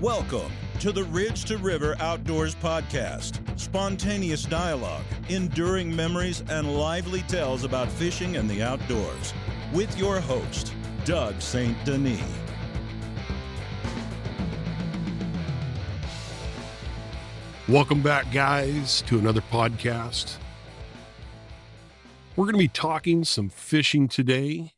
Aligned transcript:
Welcome 0.00 0.50
to 0.78 0.92
the 0.92 1.04
Ridge 1.04 1.44
to 1.44 1.58
River 1.58 1.94
Outdoors 2.00 2.54
Podcast. 2.54 3.38
Spontaneous 3.60 4.44
dialogue, 4.44 5.04
enduring 5.28 5.94
memories, 5.94 6.42
and 6.48 6.74
lively 6.74 7.20
tales 7.28 7.64
about 7.64 7.92
fishing 7.92 8.36
and 8.36 8.48
the 8.48 8.62
outdoors. 8.62 9.34
With 9.74 9.98
your 9.98 10.18
host, 10.18 10.72
Doug 11.04 11.42
Saint-Denis. 11.42 12.18
Welcome 17.68 18.00
back, 18.00 18.32
guys, 18.32 19.02
to 19.02 19.18
another 19.18 19.42
podcast. 19.52 20.38
We're 22.36 22.46
going 22.46 22.54
to 22.54 22.58
be 22.58 22.68
talking 22.68 23.24
some 23.24 23.50
fishing 23.50 24.08
today. 24.08 24.72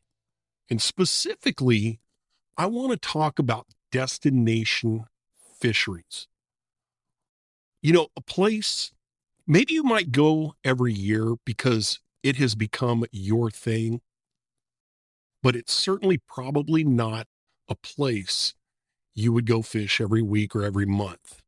And 0.69 0.81
specifically, 0.81 2.01
I 2.57 2.65
want 2.65 2.91
to 2.91 2.97
talk 2.97 3.39
about 3.39 3.67
destination 3.89 5.05
fisheries. 5.63 6.27
You 7.81 7.93
know, 7.93 8.07
a 8.17 8.21
place 8.21 8.91
maybe 9.47 9.73
you 9.73 9.83
might 9.83 10.11
go 10.11 10.55
every 10.61 10.91
year 10.91 11.35
because 11.45 12.01
it 12.21 12.35
has 12.35 12.53
become 12.53 13.05
your 13.13 13.49
thing, 13.49 14.01
but 15.41 15.55
it's 15.55 15.71
certainly 15.71 16.17
probably 16.17 16.83
not 16.83 17.27
a 17.69 17.75
place 17.75 18.55
you 19.15 19.31
would 19.31 19.45
go 19.45 19.61
fish 19.61 20.01
every 20.01 20.21
week 20.21 20.53
or 20.53 20.63
every 20.63 20.85
month. 20.85 21.41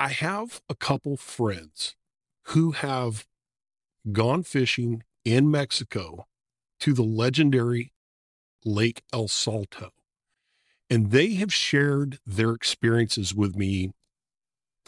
I 0.00 0.08
have 0.08 0.62
a 0.70 0.74
couple 0.74 1.18
friends 1.18 1.94
who 2.48 2.70
have 2.70 3.26
gone 4.12 4.44
fishing 4.44 5.02
in 5.26 5.50
Mexico 5.50 6.26
to 6.80 6.94
the 6.94 7.02
legendary 7.02 7.92
Lake 8.64 9.02
El 9.12 9.28
Salto. 9.28 9.93
And 10.90 11.10
they 11.10 11.34
have 11.34 11.52
shared 11.52 12.18
their 12.26 12.52
experiences 12.52 13.34
with 13.34 13.56
me. 13.56 13.92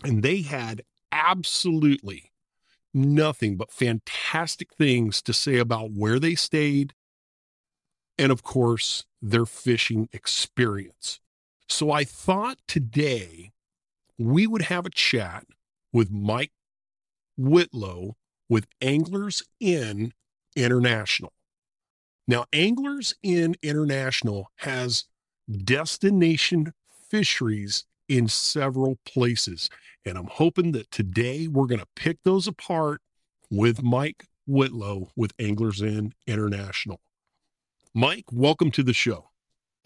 And 0.04 0.22
they 0.22 0.42
had 0.42 0.82
absolutely 1.10 2.32
nothing 2.92 3.56
but 3.56 3.72
fantastic 3.72 4.74
things 4.74 5.22
to 5.22 5.32
say 5.32 5.58
about 5.58 5.92
where 5.92 6.18
they 6.18 6.34
stayed. 6.34 6.94
And 8.18 8.32
of 8.32 8.42
course, 8.42 9.04
their 9.20 9.46
fishing 9.46 10.08
experience. 10.12 11.20
So 11.68 11.90
I 11.90 12.04
thought 12.04 12.58
today 12.68 13.52
we 14.18 14.46
would 14.46 14.62
have 14.62 14.86
a 14.86 14.90
chat 14.90 15.44
with 15.92 16.10
Mike 16.10 16.52
Whitlow 17.36 18.16
with 18.48 18.66
Anglers 18.80 19.42
Inn 19.60 20.12
International. 20.54 21.32
Now, 22.28 22.46
Anglers 22.52 23.14
Inn 23.22 23.56
International 23.62 24.50
has 24.56 25.04
destination 25.50 26.72
fisheries 27.08 27.84
in 28.08 28.28
several 28.28 28.98
places. 29.04 29.68
And 30.04 30.16
I'm 30.16 30.28
hoping 30.28 30.72
that 30.72 30.90
today 30.90 31.48
we're 31.48 31.66
going 31.66 31.80
to 31.80 31.88
pick 31.96 32.18
those 32.22 32.46
apart 32.46 33.00
with 33.50 33.82
Mike 33.82 34.26
Whitlow 34.46 35.10
with 35.16 35.32
Anglers 35.38 35.82
Inn 35.82 36.14
International. 36.26 37.00
Mike, 37.94 38.26
welcome 38.30 38.70
to 38.72 38.82
the 38.82 38.92
show. 38.92 39.30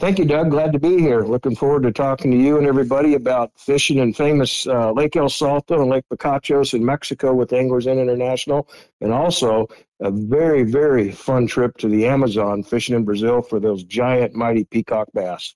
Thank 0.00 0.18
you, 0.18 0.24
Doug. 0.24 0.50
Glad 0.50 0.72
to 0.72 0.78
be 0.78 0.98
here. 0.98 1.24
Looking 1.24 1.54
forward 1.54 1.82
to 1.82 1.92
talking 1.92 2.30
to 2.30 2.36
you 2.38 2.56
and 2.56 2.66
everybody 2.66 3.16
about 3.16 3.52
fishing 3.58 3.98
in 3.98 4.14
famous 4.14 4.66
uh, 4.66 4.92
Lake 4.92 5.14
El 5.14 5.28
Salto 5.28 5.82
and 5.82 5.90
Lake 5.90 6.06
Picachos 6.10 6.72
in 6.72 6.82
Mexico 6.82 7.34
with 7.34 7.52
Anglers 7.52 7.86
Inn 7.86 7.98
International, 7.98 8.66
and 9.02 9.12
also 9.12 9.68
a 10.00 10.10
very, 10.10 10.62
very 10.62 11.12
fun 11.12 11.46
trip 11.46 11.76
to 11.76 11.88
the 11.88 12.06
Amazon 12.06 12.62
fishing 12.62 12.96
in 12.96 13.04
Brazil 13.04 13.42
for 13.42 13.60
those 13.60 13.84
giant, 13.84 14.34
mighty 14.34 14.64
peacock 14.64 15.08
bass. 15.12 15.54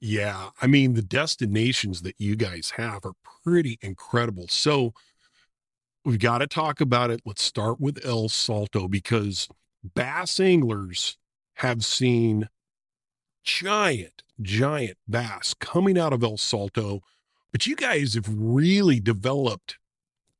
Yeah, 0.00 0.50
I 0.62 0.68
mean, 0.68 0.94
the 0.94 1.02
destinations 1.02 2.02
that 2.02 2.14
you 2.16 2.36
guys 2.36 2.74
have 2.76 3.04
are 3.04 3.14
pretty 3.42 3.76
incredible. 3.82 4.46
So 4.48 4.94
we've 6.04 6.20
got 6.20 6.38
to 6.38 6.46
talk 6.46 6.80
about 6.80 7.10
it. 7.10 7.22
Let's 7.26 7.42
start 7.42 7.80
with 7.80 8.06
El 8.06 8.28
Salto 8.28 8.86
because 8.86 9.48
bass 9.96 10.38
anglers 10.38 11.18
have 11.54 11.84
seen 11.84 12.48
giant, 13.44 14.22
giant 14.40 14.98
bass 15.08 15.54
coming 15.54 15.98
out 15.98 16.12
of 16.12 16.22
El 16.22 16.36
Salto. 16.36 17.00
But 17.52 17.66
you 17.66 17.76
guys 17.76 18.14
have 18.14 18.28
really 18.28 19.00
developed 19.00 19.78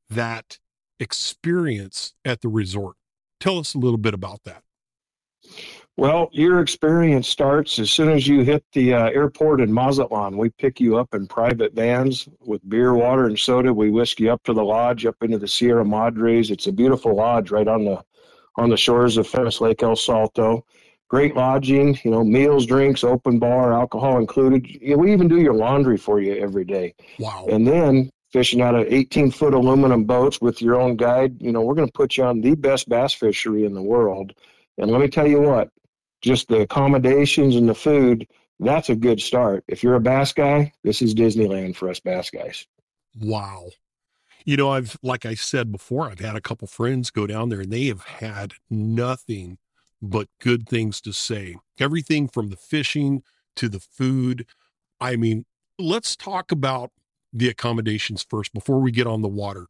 that 0.08 0.58
experience 0.98 2.14
at 2.24 2.40
the 2.40 2.48
resort. 2.48 2.96
Tell 3.40 3.58
us 3.58 3.74
a 3.74 3.78
little 3.78 3.98
bit 3.98 4.14
about 4.14 4.44
that. 4.44 4.62
Well, 5.96 6.30
your 6.32 6.60
experience 6.60 7.28
starts 7.28 7.78
as 7.78 7.90
soon 7.90 8.08
as 8.10 8.26
you 8.26 8.42
hit 8.42 8.64
the 8.72 8.94
uh, 8.94 9.10
airport 9.10 9.60
in 9.60 9.72
Mazatlan. 9.72 10.36
We 10.38 10.50
pick 10.50 10.80
you 10.80 10.96
up 10.96 11.14
in 11.14 11.26
private 11.26 11.74
vans 11.74 12.28
with 12.40 12.66
beer, 12.68 12.94
water, 12.94 13.26
and 13.26 13.38
soda. 13.38 13.72
We 13.74 13.90
whisk 13.90 14.20
you 14.20 14.30
up 14.30 14.42
to 14.44 14.52
the 14.52 14.64
lodge, 14.64 15.04
up 15.04 15.16
into 15.20 15.38
the 15.38 15.48
Sierra 15.48 15.84
Madres. 15.84 16.50
It's 16.50 16.68
a 16.68 16.72
beautiful 16.72 17.14
lodge 17.14 17.50
right 17.50 17.68
on 17.68 17.84
the 17.84 18.02
on 18.56 18.68
the 18.70 18.76
shores 18.76 19.16
of 19.16 19.26
famous 19.26 19.60
Lake 19.60 19.82
El 19.82 19.96
Salto 19.96 20.64
great 21.10 21.34
lodging, 21.34 21.98
you 22.04 22.10
know, 22.10 22.24
meals, 22.24 22.64
drinks, 22.64 23.02
open 23.02 23.38
bar, 23.38 23.72
alcohol 23.72 24.18
included. 24.18 24.66
You 24.66 24.92
know, 24.92 24.98
we 24.98 25.12
even 25.12 25.28
do 25.28 25.40
your 25.40 25.54
laundry 25.54 25.98
for 25.98 26.20
you 26.20 26.36
every 26.36 26.64
day. 26.64 26.94
Wow. 27.18 27.46
And 27.50 27.66
then 27.66 28.10
fishing 28.32 28.62
out 28.62 28.76
of 28.76 28.86
18 28.88 29.32
foot 29.32 29.52
aluminum 29.52 30.04
boats 30.04 30.40
with 30.40 30.62
your 30.62 30.80
own 30.80 30.96
guide, 30.96 31.36
you 31.40 31.50
know, 31.50 31.62
we're 31.62 31.74
going 31.74 31.88
to 31.88 31.92
put 31.92 32.16
you 32.16 32.24
on 32.24 32.40
the 32.40 32.54
best 32.54 32.88
bass 32.88 33.12
fishery 33.12 33.64
in 33.64 33.74
the 33.74 33.82
world. 33.82 34.32
And 34.78 34.90
let 34.90 35.00
me 35.00 35.08
tell 35.08 35.26
you 35.26 35.40
what, 35.40 35.68
just 36.22 36.46
the 36.46 36.60
accommodations 36.60 37.56
and 37.56 37.68
the 37.68 37.74
food, 37.74 38.26
that's 38.60 38.88
a 38.88 38.94
good 38.94 39.20
start. 39.20 39.64
If 39.66 39.82
you're 39.82 39.96
a 39.96 40.00
bass 40.00 40.32
guy, 40.32 40.72
this 40.84 41.02
is 41.02 41.12
Disneyland 41.12 41.74
for 41.74 41.90
us 41.90 41.98
bass 41.98 42.30
guys. 42.30 42.66
Wow. 43.20 43.70
You 44.44 44.56
know, 44.56 44.70
I've, 44.70 44.96
like 45.02 45.26
I 45.26 45.34
said 45.34 45.72
before, 45.72 46.08
I've 46.08 46.20
had 46.20 46.36
a 46.36 46.40
couple 46.40 46.68
friends 46.68 47.10
go 47.10 47.26
down 47.26 47.48
there 47.48 47.60
and 47.60 47.72
they 47.72 47.86
have 47.86 48.04
had 48.04 48.52
nothing 48.70 49.58
but 50.02 50.28
good 50.40 50.68
things 50.68 51.00
to 51.02 51.12
say. 51.12 51.56
Everything 51.78 52.28
from 52.28 52.48
the 52.48 52.56
fishing 52.56 53.22
to 53.56 53.68
the 53.68 53.80
food. 53.80 54.46
I 55.00 55.16
mean, 55.16 55.44
let's 55.78 56.16
talk 56.16 56.52
about 56.52 56.90
the 57.32 57.48
accommodations 57.48 58.26
first 58.28 58.52
before 58.52 58.80
we 58.80 58.90
get 58.90 59.06
on 59.06 59.22
the 59.22 59.28
water. 59.28 59.66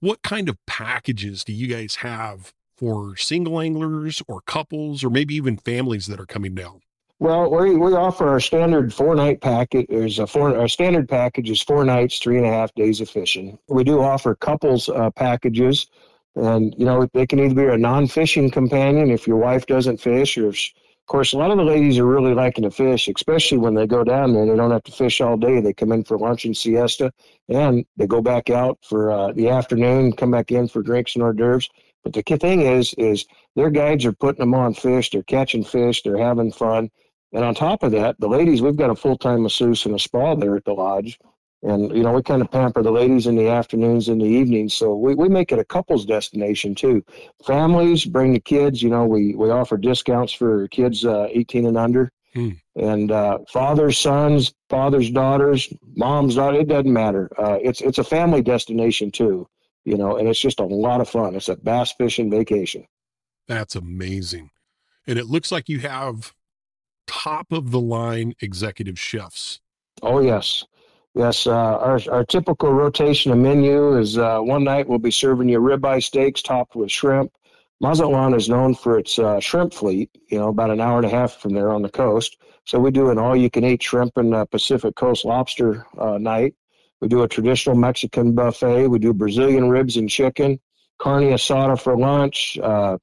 What 0.00 0.22
kind 0.22 0.48
of 0.48 0.56
packages 0.66 1.44
do 1.44 1.52
you 1.52 1.66
guys 1.66 1.96
have 1.96 2.52
for 2.76 3.16
single 3.16 3.60
anglers 3.60 4.22
or 4.26 4.40
couples 4.40 5.04
or 5.04 5.10
maybe 5.10 5.34
even 5.34 5.58
families 5.58 6.06
that 6.06 6.18
are 6.18 6.26
coming 6.26 6.54
down? 6.54 6.80
Well, 7.18 7.50
we, 7.50 7.76
we 7.76 7.92
offer 7.92 8.26
our 8.26 8.40
standard 8.40 8.94
four 8.94 9.14
night 9.14 9.42
package. 9.42 9.86
There's 9.90 10.18
a 10.18 10.26
four 10.26 10.56
our 10.56 10.68
standard 10.68 11.06
package 11.06 11.50
is 11.50 11.60
four 11.60 11.84
nights, 11.84 12.18
three 12.18 12.38
and 12.38 12.46
a 12.46 12.50
half 12.50 12.74
days 12.74 13.02
of 13.02 13.10
fishing. 13.10 13.58
We 13.68 13.84
do 13.84 14.00
offer 14.00 14.34
couples 14.34 14.88
uh, 14.88 15.10
packages 15.10 15.88
and, 16.36 16.74
you 16.78 16.84
know, 16.84 17.08
they 17.12 17.26
can 17.26 17.40
either 17.40 17.54
be 17.54 17.64
a 17.64 17.76
non 17.76 18.06
fishing 18.06 18.50
companion 18.50 19.10
if 19.10 19.26
your 19.26 19.36
wife 19.36 19.66
doesn't 19.66 20.00
fish, 20.00 20.38
or 20.38 20.48
if, 20.48 20.56
of 20.56 21.06
course, 21.06 21.32
a 21.32 21.38
lot 21.38 21.50
of 21.50 21.56
the 21.56 21.64
ladies 21.64 21.98
are 21.98 22.06
really 22.06 22.34
liking 22.34 22.62
to 22.62 22.70
fish, 22.70 23.08
especially 23.08 23.58
when 23.58 23.74
they 23.74 23.86
go 23.86 24.04
down 24.04 24.32
there. 24.32 24.46
They 24.46 24.56
don't 24.56 24.70
have 24.70 24.84
to 24.84 24.92
fish 24.92 25.20
all 25.20 25.36
day. 25.36 25.60
They 25.60 25.72
come 25.72 25.92
in 25.92 26.04
for 26.04 26.18
lunch 26.18 26.44
and 26.44 26.56
siesta, 26.56 27.12
and 27.48 27.84
they 27.96 28.06
go 28.06 28.22
back 28.22 28.48
out 28.48 28.78
for 28.82 29.10
uh, 29.10 29.32
the 29.32 29.48
afternoon, 29.48 30.12
come 30.12 30.30
back 30.30 30.52
in 30.52 30.68
for 30.68 30.82
drinks 30.82 31.16
and 31.16 31.22
hors 31.22 31.34
d'oeuvres. 31.34 31.68
But 32.04 32.12
the 32.12 32.22
thing 32.22 32.62
is, 32.62 32.94
is 32.94 33.26
their 33.56 33.70
guides 33.70 34.06
are 34.06 34.12
putting 34.12 34.40
them 34.40 34.54
on 34.54 34.74
fish. 34.74 35.10
They're 35.10 35.22
catching 35.24 35.64
fish. 35.64 36.02
They're 36.02 36.16
having 36.16 36.52
fun. 36.52 36.90
And 37.32 37.44
on 37.44 37.54
top 37.54 37.82
of 37.82 37.92
that, 37.92 38.18
the 38.18 38.28
ladies, 38.28 38.62
we've 38.62 38.76
got 38.76 38.90
a 38.90 38.96
full 38.96 39.16
time 39.16 39.42
masseuse 39.42 39.86
and 39.86 39.94
a 39.94 39.98
spa 39.98 40.34
there 40.34 40.56
at 40.56 40.64
the 40.64 40.72
lodge. 40.72 41.18
And, 41.62 41.94
you 41.94 42.02
know, 42.02 42.12
we 42.12 42.22
kind 42.22 42.40
of 42.40 42.50
pamper 42.50 42.82
the 42.82 42.90
ladies 42.90 43.26
in 43.26 43.36
the 43.36 43.48
afternoons 43.48 44.08
and 44.08 44.20
the 44.20 44.26
evenings. 44.26 44.72
So 44.72 44.96
we, 44.96 45.14
we 45.14 45.28
make 45.28 45.52
it 45.52 45.58
a 45.58 45.64
couples 45.64 46.06
destination 46.06 46.74
too. 46.74 47.04
Families 47.44 48.06
bring 48.06 48.32
the 48.32 48.40
kids, 48.40 48.82
you 48.82 48.88
know, 48.88 49.04
we, 49.04 49.34
we 49.34 49.50
offer 49.50 49.76
discounts 49.76 50.32
for 50.32 50.68
kids 50.68 51.04
uh, 51.04 51.26
18 51.30 51.66
and 51.66 51.76
under. 51.76 52.10
Hmm. 52.32 52.50
And 52.76 53.10
uh, 53.10 53.40
fathers, 53.48 53.98
sons, 53.98 54.54
fathers, 54.70 55.10
daughters, 55.10 55.72
moms, 55.96 56.36
daughters, 56.36 56.62
it 56.62 56.68
doesn't 56.68 56.92
matter. 56.92 57.28
Uh, 57.36 57.58
it's, 57.60 57.82
it's 57.82 57.98
a 57.98 58.04
family 58.04 58.40
destination 58.40 59.10
too, 59.10 59.46
you 59.84 59.98
know, 59.98 60.16
and 60.16 60.28
it's 60.28 60.40
just 60.40 60.60
a 60.60 60.64
lot 60.64 61.00
of 61.00 61.10
fun. 61.10 61.34
It's 61.34 61.48
a 61.48 61.56
bass 61.56 61.92
fishing 61.92 62.30
vacation. 62.30 62.86
That's 63.48 63.74
amazing. 63.74 64.50
And 65.06 65.18
it 65.18 65.26
looks 65.26 65.50
like 65.50 65.68
you 65.68 65.80
have 65.80 66.32
top 67.06 67.50
of 67.50 67.72
the 67.72 67.80
line 67.80 68.34
executive 68.40 68.98
chefs. 68.98 69.60
Oh, 70.02 70.20
yes. 70.20 70.64
Yes, 71.14 71.46
uh, 71.46 71.50
our, 71.52 72.00
our 72.10 72.24
typical 72.24 72.72
rotation 72.72 73.32
of 73.32 73.38
menu 73.38 73.98
is 73.98 74.16
uh, 74.16 74.38
one 74.38 74.62
night 74.62 74.88
we'll 74.88 75.00
be 75.00 75.10
serving 75.10 75.48
you 75.48 75.58
ribeye 75.58 76.02
steaks 76.02 76.40
topped 76.40 76.76
with 76.76 76.90
shrimp. 76.90 77.32
Mazatlan 77.80 78.34
is 78.34 78.48
known 78.48 78.74
for 78.74 78.98
its 78.98 79.18
uh, 79.18 79.40
shrimp 79.40 79.74
fleet, 79.74 80.10
you 80.28 80.38
know, 80.38 80.48
about 80.48 80.70
an 80.70 80.80
hour 80.80 80.98
and 80.98 81.06
a 81.06 81.10
half 81.10 81.38
from 81.38 81.52
there 81.54 81.72
on 81.72 81.82
the 81.82 81.88
coast. 81.88 82.36
So 82.64 82.78
we 82.78 82.92
do 82.92 83.10
an 83.10 83.18
all 83.18 83.34
you 83.34 83.50
can 83.50 83.64
eat 83.64 83.82
shrimp 83.82 84.16
and 84.18 84.34
uh, 84.34 84.44
Pacific 84.44 84.94
Coast 84.94 85.24
lobster 85.24 85.84
uh, 85.98 86.18
night. 86.18 86.54
We 87.00 87.08
do 87.08 87.22
a 87.22 87.28
traditional 87.28 87.74
Mexican 87.74 88.34
buffet. 88.34 88.86
We 88.86 88.98
do 88.98 89.12
Brazilian 89.12 89.68
ribs 89.68 89.96
and 89.96 90.08
chicken, 90.08 90.60
carne 90.98 91.24
asada 91.24 91.80
for 91.80 91.96
lunch, 91.98 92.56
uh, 92.62 92.98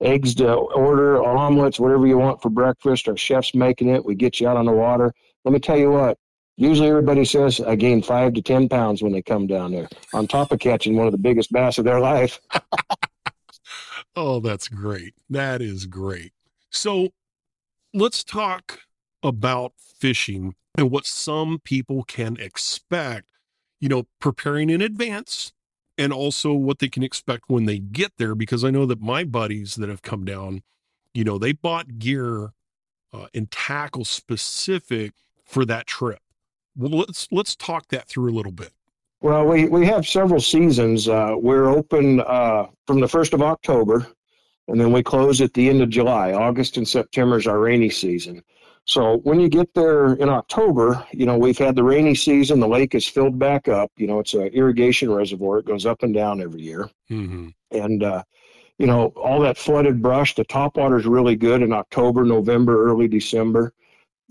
eggs 0.00 0.34
to 0.36 0.52
order, 0.52 1.22
omelets, 1.22 1.78
whatever 1.78 2.06
you 2.06 2.18
want 2.18 2.42
for 2.42 2.48
breakfast. 2.48 3.06
Our 3.06 3.16
chef's 3.16 3.54
making 3.54 3.88
it. 3.88 4.04
We 4.04 4.16
get 4.16 4.40
you 4.40 4.48
out 4.48 4.56
on 4.56 4.66
the 4.66 4.72
water. 4.72 5.12
Let 5.44 5.52
me 5.52 5.60
tell 5.60 5.78
you 5.78 5.90
what, 5.90 6.18
usually 6.56 6.88
everybody 6.88 7.24
says 7.24 7.60
I 7.60 7.76
gain 7.76 8.02
five 8.02 8.34
to 8.34 8.42
10 8.42 8.68
pounds 8.68 9.02
when 9.02 9.12
they 9.12 9.22
come 9.22 9.46
down 9.46 9.72
there, 9.72 9.88
on 10.12 10.26
top 10.26 10.52
of 10.52 10.58
catching 10.58 10.96
one 10.96 11.06
of 11.06 11.12
the 11.12 11.18
biggest 11.18 11.52
bass 11.52 11.78
of 11.78 11.84
their 11.84 12.00
life. 12.00 12.40
oh, 14.16 14.40
that's 14.40 14.68
great. 14.68 15.14
That 15.30 15.62
is 15.62 15.86
great. 15.86 16.32
So 16.70 17.10
let's 17.94 18.24
talk 18.24 18.80
about 19.22 19.72
fishing 19.76 20.54
and 20.76 20.90
what 20.90 21.06
some 21.06 21.60
people 21.62 22.02
can 22.02 22.36
expect, 22.40 23.28
you 23.80 23.88
know, 23.88 24.04
preparing 24.20 24.70
in 24.70 24.80
advance 24.80 25.52
and 25.98 26.12
also 26.12 26.52
what 26.52 26.78
they 26.78 26.88
can 26.88 27.02
expect 27.02 27.44
when 27.48 27.66
they 27.66 27.78
get 27.78 28.12
there. 28.16 28.34
Because 28.34 28.64
I 28.64 28.70
know 28.70 28.86
that 28.86 29.00
my 29.00 29.24
buddies 29.24 29.76
that 29.76 29.88
have 29.88 30.02
come 30.02 30.24
down, 30.24 30.62
you 31.14 31.24
know, 31.24 31.38
they 31.38 31.52
bought 31.52 31.98
gear 31.98 32.52
uh, 33.12 33.26
and 33.34 33.50
tackle 33.50 34.04
specific 34.04 35.12
for 35.44 35.64
that 35.66 35.86
trip. 35.86 36.20
Well, 36.76 37.00
let's 37.00 37.28
let's 37.30 37.54
talk 37.56 37.88
that 37.88 38.08
through 38.08 38.30
a 38.30 38.34
little 38.34 38.52
bit. 38.52 38.72
Well, 39.20 39.46
we, 39.46 39.68
we 39.68 39.86
have 39.86 40.04
several 40.04 40.40
seasons. 40.40 41.08
Uh, 41.08 41.36
we're 41.38 41.68
open 41.68 42.20
uh, 42.20 42.66
from 42.88 42.98
the 42.98 43.06
1st 43.06 43.34
of 43.34 43.42
October, 43.42 44.04
and 44.66 44.80
then 44.80 44.90
we 44.90 45.04
close 45.04 45.40
at 45.40 45.54
the 45.54 45.68
end 45.68 45.80
of 45.80 45.90
July. 45.90 46.32
August 46.32 46.76
and 46.76 46.86
September 46.86 47.36
is 47.36 47.46
our 47.46 47.60
rainy 47.60 47.88
season. 47.88 48.42
So 48.84 49.18
when 49.18 49.38
you 49.38 49.48
get 49.48 49.72
there 49.74 50.14
in 50.14 50.28
October, 50.28 51.06
you 51.12 51.24
know, 51.24 51.38
we've 51.38 51.58
had 51.58 51.76
the 51.76 51.84
rainy 51.84 52.16
season, 52.16 52.58
the 52.58 52.66
lake 52.66 52.96
is 52.96 53.06
filled 53.06 53.38
back 53.38 53.68
up. 53.68 53.92
You 53.96 54.08
know, 54.08 54.18
it's 54.18 54.34
an 54.34 54.48
irrigation 54.48 55.08
reservoir, 55.08 55.58
it 55.58 55.66
goes 55.66 55.86
up 55.86 56.02
and 56.02 56.12
down 56.12 56.40
every 56.40 56.62
year. 56.62 56.90
Mm-hmm. 57.08 57.50
And, 57.70 58.02
uh, 58.02 58.24
you 58.78 58.88
know, 58.88 59.12
all 59.14 59.38
that 59.42 59.56
flooded 59.56 60.02
brush, 60.02 60.34
the 60.34 60.42
top 60.44 60.76
water 60.76 60.96
is 60.96 61.06
really 61.06 61.36
good 61.36 61.62
in 61.62 61.72
October, 61.72 62.24
November, 62.24 62.84
early 62.90 63.06
December. 63.06 63.72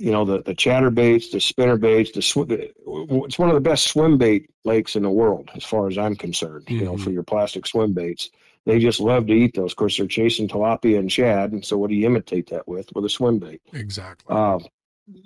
You 0.01 0.12
know, 0.12 0.25
the, 0.25 0.42
the 0.42 0.56
chatter 0.56 0.89
baits, 0.89 1.30
the 1.30 1.39
spinner 1.39 1.77
baits, 1.77 2.12
the 2.12 2.21
sw- 2.21 2.50
it's 2.50 3.39
one 3.39 3.50
of 3.50 3.56
the 3.56 3.62
best 3.62 3.88
swim 3.88 4.18
bait 4.18 4.50
lakes 4.65 4.95
in 4.95 5.03
the 5.03 5.09
world, 5.09 5.50
as 5.56 5.63
far 5.63 5.88
as 5.88 5.98
I'm 5.98 6.15
concerned, 6.15 6.65
mm-hmm. 6.65 6.80
you 6.80 6.86
know, 6.86 6.94
mm-hmm. 6.94 7.03
for 7.03 7.12
your 7.12 7.24
plastic 7.24 7.68
swim 7.68 7.94
baits 7.94 8.30
they 8.65 8.80
just 8.80 9.00
love 9.00 9.27
to 9.27 9.33
eat 9.33 9.56
those. 9.56 9.71
Of 9.71 9.77
course, 9.77 9.98
they're 9.98 10.07
chasing 10.07 10.48
tilapia 10.48 11.00
and 11.00 11.12
shad, 11.12 11.51
and 11.51 11.65
so 11.65 11.77
what 11.77 11.89
do 11.89 11.95
you 11.95 12.06
imitate 12.06 12.50
that 12.50 12.68
with? 12.68 12.89
With 12.94 13.06
a 13.06 13.09
swim 13.09 13.39
bait. 13.39 13.62
Exactly. 13.74 14.36
Uh, 14.36 14.59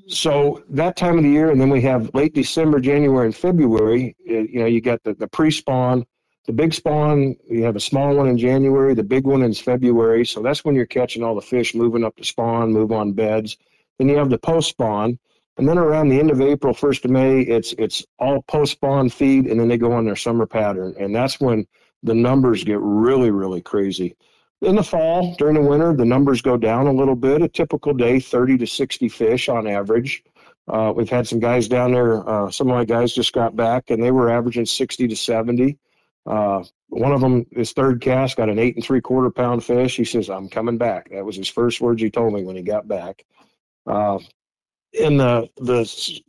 so 0.07 0.63
that 0.69 0.95
time 0.95 1.17
of 1.17 1.23
the 1.23 1.29
year, 1.29 1.51
and 1.51 1.59
then 1.59 1.69
we 1.69 1.81
have 1.81 2.13
late 2.13 2.33
December, 2.33 2.79
January, 2.79 3.25
and 3.25 3.35
February. 3.35 4.15
Uh, 4.29 4.33
you 4.33 4.59
know, 4.59 4.65
you 4.65 4.81
got 4.81 5.03
the, 5.03 5.13
the 5.13 5.27
pre-spawn, 5.27 6.05
the 6.45 6.53
big 6.53 6.73
spawn. 6.73 7.35
You 7.49 7.63
have 7.63 7.75
a 7.75 7.81
small 7.81 8.15
one 8.15 8.27
in 8.27 8.37
January, 8.37 8.93
the 8.93 9.03
big 9.03 9.25
one 9.25 9.41
in 9.41 9.53
February. 9.53 10.25
So 10.25 10.41
that's 10.41 10.63
when 10.63 10.75
you're 10.75 10.85
catching 10.85 11.23
all 11.23 11.35
the 11.35 11.41
fish 11.41 11.75
moving 11.75 12.03
up 12.03 12.15
to 12.15 12.23
spawn, 12.23 12.71
move 12.71 12.91
on 12.91 13.11
beds. 13.11 13.57
Then 13.97 14.09
you 14.09 14.17
have 14.17 14.29
the 14.29 14.37
post-spawn, 14.37 15.17
and 15.57 15.67
then 15.67 15.77
around 15.77 16.09
the 16.09 16.19
end 16.19 16.31
of 16.31 16.41
April, 16.41 16.73
first 16.73 17.05
of 17.05 17.11
May, 17.11 17.41
it's 17.41 17.73
it's 17.77 18.05
all 18.19 18.41
post-spawn 18.43 19.09
feed, 19.09 19.47
and 19.47 19.59
then 19.59 19.67
they 19.67 19.77
go 19.77 19.93
on 19.93 20.05
their 20.05 20.15
summer 20.15 20.45
pattern, 20.45 20.95
and 20.99 21.15
that's 21.15 21.39
when 21.39 21.65
the 22.03 22.13
numbers 22.13 22.63
get 22.63 22.79
really, 22.79 23.31
really 23.31 23.61
crazy. 23.61 24.15
In 24.61 24.75
the 24.75 24.83
fall, 24.83 25.35
during 25.37 25.55
the 25.55 25.61
winter, 25.61 25.93
the 25.93 26.05
numbers 26.05 26.41
go 26.41 26.57
down 26.57 26.87
a 26.87 26.93
little 26.93 27.15
bit. 27.15 27.41
A 27.41 27.47
typical 27.47 27.93
day, 27.93 28.19
30 28.19 28.57
to 28.59 28.67
60 28.67 29.09
fish 29.09 29.49
on 29.49 29.67
average. 29.67 30.23
Uh, 30.67 30.91
we've 30.95 31.09
had 31.09 31.27
some 31.27 31.39
guys 31.39 31.67
down 31.67 31.91
there. 31.91 32.27
Uh, 32.27 32.49
some 32.49 32.69
of 32.69 32.75
my 32.75 32.85
guys 32.85 33.13
just 33.13 33.33
got 33.33 33.55
back, 33.55 33.89
and 33.89 34.01
they 34.01 34.11
were 34.11 34.29
averaging 34.29 34.65
60 34.65 35.07
to 35.07 35.15
70. 35.15 35.77
Uh, 36.25 36.63
one 36.89 37.11
of 37.11 37.21
them, 37.21 37.45
his 37.51 37.73
third 37.73 38.01
cast, 38.01 38.37
got 38.37 38.49
an 38.49 38.57
eight 38.57 38.75
and 38.75 38.83
three 38.83 39.01
quarter 39.01 39.29
pound 39.29 39.63
fish. 39.63 39.95
He 39.95 40.05
says, 40.05 40.29
"I'm 40.29 40.49
coming 40.49 40.77
back." 40.77 41.09
That 41.11 41.25
was 41.25 41.35
his 41.35 41.49
first 41.49 41.81
words 41.81 42.01
he 42.01 42.09
told 42.09 42.33
me 42.33 42.43
when 42.43 42.55
he 42.55 42.63
got 42.63 42.87
back. 42.87 43.25
Uh, 43.85 44.19
in 44.93 45.17
the 45.17 45.49
the 45.57 46.21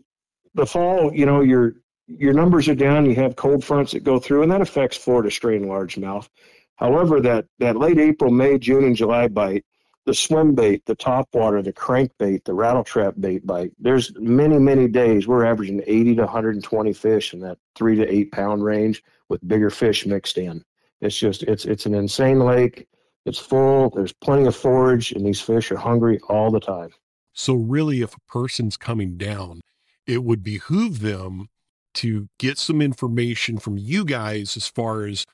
the 0.54 0.66
fall, 0.66 1.12
you 1.14 1.26
know, 1.26 1.40
you're 1.40 1.74
your 2.06 2.32
numbers 2.32 2.68
are 2.68 2.74
down. 2.74 3.06
You 3.06 3.14
have 3.16 3.36
cold 3.36 3.64
fronts 3.64 3.92
that 3.92 4.04
go 4.04 4.18
through, 4.18 4.42
and 4.42 4.52
that 4.52 4.60
affects 4.60 4.96
Florida 4.96 5.30
strain 5.30 5.64
largemouth. 5.64 6.28
However, 6.76 7.20
that, 7.22 7.46
that 7.58 7.76
late 7.76 7.98
April, 7.98 8.30
May, 8.30 8.58
June, 8.58 8.84
and 8.84 8.94
July 8.94 9.28
bite, 9.28 9.64
the 10.04 10.14
swim 10.14 10.54
bait, 10.54 10.84
the 10.86 10.94
top 10.94 11.28
water, 11.34 11.62
the 11.62 11.72
crankbait, 11.72 12.44
the 12.44 12.54
rattle 12.54 12.84
trap 12.84 13.14
bait 13.18 13.44
bite, 13.44 13.72
there's 13.78 14.12
many, 14.18 14.58
many 14.58 14.86
days 14.86 15.26
we're 15.26 15.44
averaging 15.44 15.82
80 15.84 16.16
to 16.16 16.22
120 16.22 16.92
fish 16.92 17.34
in 17.34 17.40
that 17.40 17.58
three 17.74 17.96
to 17.96 18.06
eight 18.06 18.30
pound 18.30 18.62
range 18.62 19.02
with 19.28 19.46
bigger 19.48 19.70
fish 19.70 20.06
mixed 20.06 20.38
in. 20.38 20.62
It's 21.00 21.18
just, 21.18 21.42
it's, 21.42 21.64
it's 21.64 21.86
an 21.86 21.94
insane 21.94 22.38
lake. 22.38 22.86
It's 23.24 23.38
full. 23.38 23.90
There's 23.90 24.12
plenty 24.12 24.46
of 24.46 24.54
forage, 24.54 25.10
and 25.12 25.26
these 25.26 25.40
fish 25.40 25.72
are 25.72 25.76
hungry 25.76 26.20
all 26.28 26.52
the 26.52 26.60
time. 26.60 26.90
So, 27.36 27.52
really, 27.54 28.00
if 28.00 28.16
a 28.16 28.20
person's 28.26 28.78
coming 28.78 29.18
down, 29.18 29.60
it 30.06 30.24
would 30.24 30.42
behoove 30.42 31.00
them 31.00 31.48
to 31.94 32.28
get 32.38 32.56
some 32.56 32.80
information 32.80 33.58
from 33.58 33.76
you 33.76 34.06
guys 34.06 34.56
as 34.56 34.66
far 34.66 35.04
as 35.04 35.26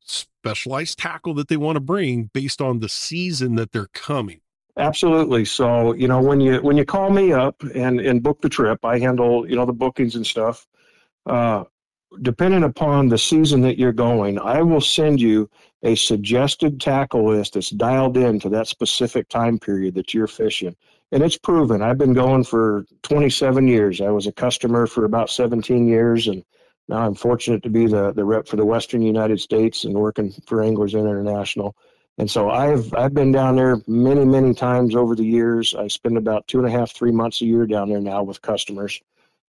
specialized 0.00 0.98
tackle 0.98 1.32
that 1.34 1.48
they 1.48 1.56
want 1.56 1.76
to 1.76 1.80
bring 1.80 2.30
based 2.34 2.60
on 2.60 2.80
the 2.80 2.90
season 2.90 3.54
that 3.54 3.72
they're 3.72 3.88
coming. 3.94 4.40
Absolutely. 4.76 5.46
So, 5.46 5.94
you 5.94 6.06
know, 6.06 6.20
when 6.20 6.40
you 6.40 6.58
when 6.58 6.76
you 6.76 6.84
call 6.84 7.08
me 7.08 7.32
up 7.32 7.62
and 7.74 8.00
and 8.00 8.22
book 8.22 8.42
the 8.42 8.50
trip, 8.50 8.84
I 8.84 8.98
handle, 8.98 9.48
you 9.48 9.56
know, 9.56 9.64
the 9.64 9.72
bookings 9.72 10.14
and 10.14 10.26
stuff. 10.26 10.66
Uh 11.24 11.64
depending 12.22 12.62
upon 12.62 13.08
the 13.08 13.18
season 13.18 13.60
that 13.62 13.78
you're 13.78 13.92
going, 13.92 14.38
I 14.38 14.62
will 14.62 14.80
send 14.80 15.20
you 15.20 15.50
a 15.82 15.94
suggested 15.96 16.80
tackle 16.80 17.28
list 17.28 17.54
that's 17.54 17.70
dialed 17.70 18.16
in 18.16 18.38
to 18.40 18.48
that 18.50 18.68
specific 18.68 19.28
time 19.28 19.58
period 19.58 19.94
that 19.96 20.14
you're 20.14 20.28
fishing 20.28 20.76
and 21.12 21.22
it's 21.22 21.38
proven. 21.38 21.82
I've 21.82 21.98
been 21.98 22.12
going 22.12 22.44
for 22.44 22.84
27 23.02 23.68
years. 23.68 24.00
I 24.00 24.10
was 24.10 24.26
a 24.26 24.32
customer 24.32 24.86
for 24.86 25.04
about 25.04 25.30
17 25.30 25.86
years, 25.86 26.26
and 26.26 26.42
now 26.88 26.98
I'm 26.98 27.14
fortunate 27.14 27.62
to 27.62 27.70
be 27.70 27.86
the, 27.86 28.12
the 28.12 28.24
rep 28.24 28.48
for 28.48 28.56
the 28.56 28.64
Western 28.64 29.02
United 29.02 29.40
States 29.40 29.84
and 29.84 29.94
working 29.94 30.32
for 30.46 30.62
Anglers 30.62 30.94
International. 30.94 31.76
And 32.18 32.30
so 32.30 32.48
I've 32.48 32.92
I've 32.94 33.12
been 33.12 33.30
down 33.30 33.56
there 33.56 33.76
many 33.86 34.24
many 34.24 34.54
times 34.54 34.94
over 34.96 35.14
the 35.14 35.24
years. 35.24 35.74
I 35.74 35.86
spend 35.88 36.16
about 36.16 36.46
two 36.48 36.58
and 36.58 36.66
a 36.66 36.70
half 36.70 36.92
three 36.92 37.12
months 37.12 37.42
a 37.42 37.44
year 37.44 37.66
down 37.66 37.90
there 37.90 38.00
now 38.00 38.22
with 38.22 38.40
customers, 38.40 38.98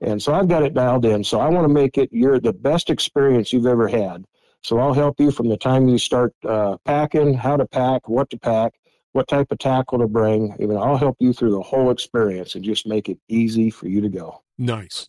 and 0.01 0.23
so 0.23 0.33
I've 0.33 0.47
got 0.47 0.63
it 0.63 0.73
dialed 0.73 1.05
in. 1.05 1.25
So 1.25 1.41
I 1.41 1.49
want 1.49 1.65
to 1.67 1.73
make 1.73 1.99
it 1.99 2.13
your 2.13 2.39
the 2.39 2.53
best 2.53 2.89
experience 2.89 3.53
you've 3.53 3.67
ever 3.67 3.89
had. 3.89 4.25
So 4.63 4.79
I'll 4.79 4.95
help 4.95 5.19
you 5.19 5.33
from 5.33 5.49
the 5.49 5.57
time 5.57 5.89
you 5.89 5.99
start 5.99 6.35
uh, 6.49 6.77
packing, 6.85 7.35
how 7.35 7.57
to 7.57 7.67
pack, 7.67 8.09
what 8.09 8.31
to 8.31 8.39
pack, 8.39 8.75
what 9.13 9.29
type 9.29 9.51
of 9.51 9.59
tackle 9.59 9.99
to 9.99 10.07
bring. 10.07 10.57
I'll 10.77 10.97
help 10.97 11.17
you 11.21 11.33
through 11.33 11.53
the 11.53 11.63
whole 11.63 11.91
experience 11.91 12.55
and 12.55 12.65
just 12.65 12.87
make 12.87 13.09
it 13.09 13.19
easy 13.29 13.71
for 13.71 13.87
you 13.89 14.01
to 14.01 14.09
go. 14.09 14.43
Nice. 14.59 15.07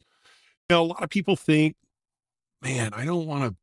Now, 0.69 0.81
a 0.81 0.85
lot 0.85 1.03
of 1.03 1.09
people 1.09 1.35
think, 1.35 1.75
man, 2.61 2.93
I 2.93 3.05
don't 3.05 3.25
want 3.25 3.43
to 3.43 3.55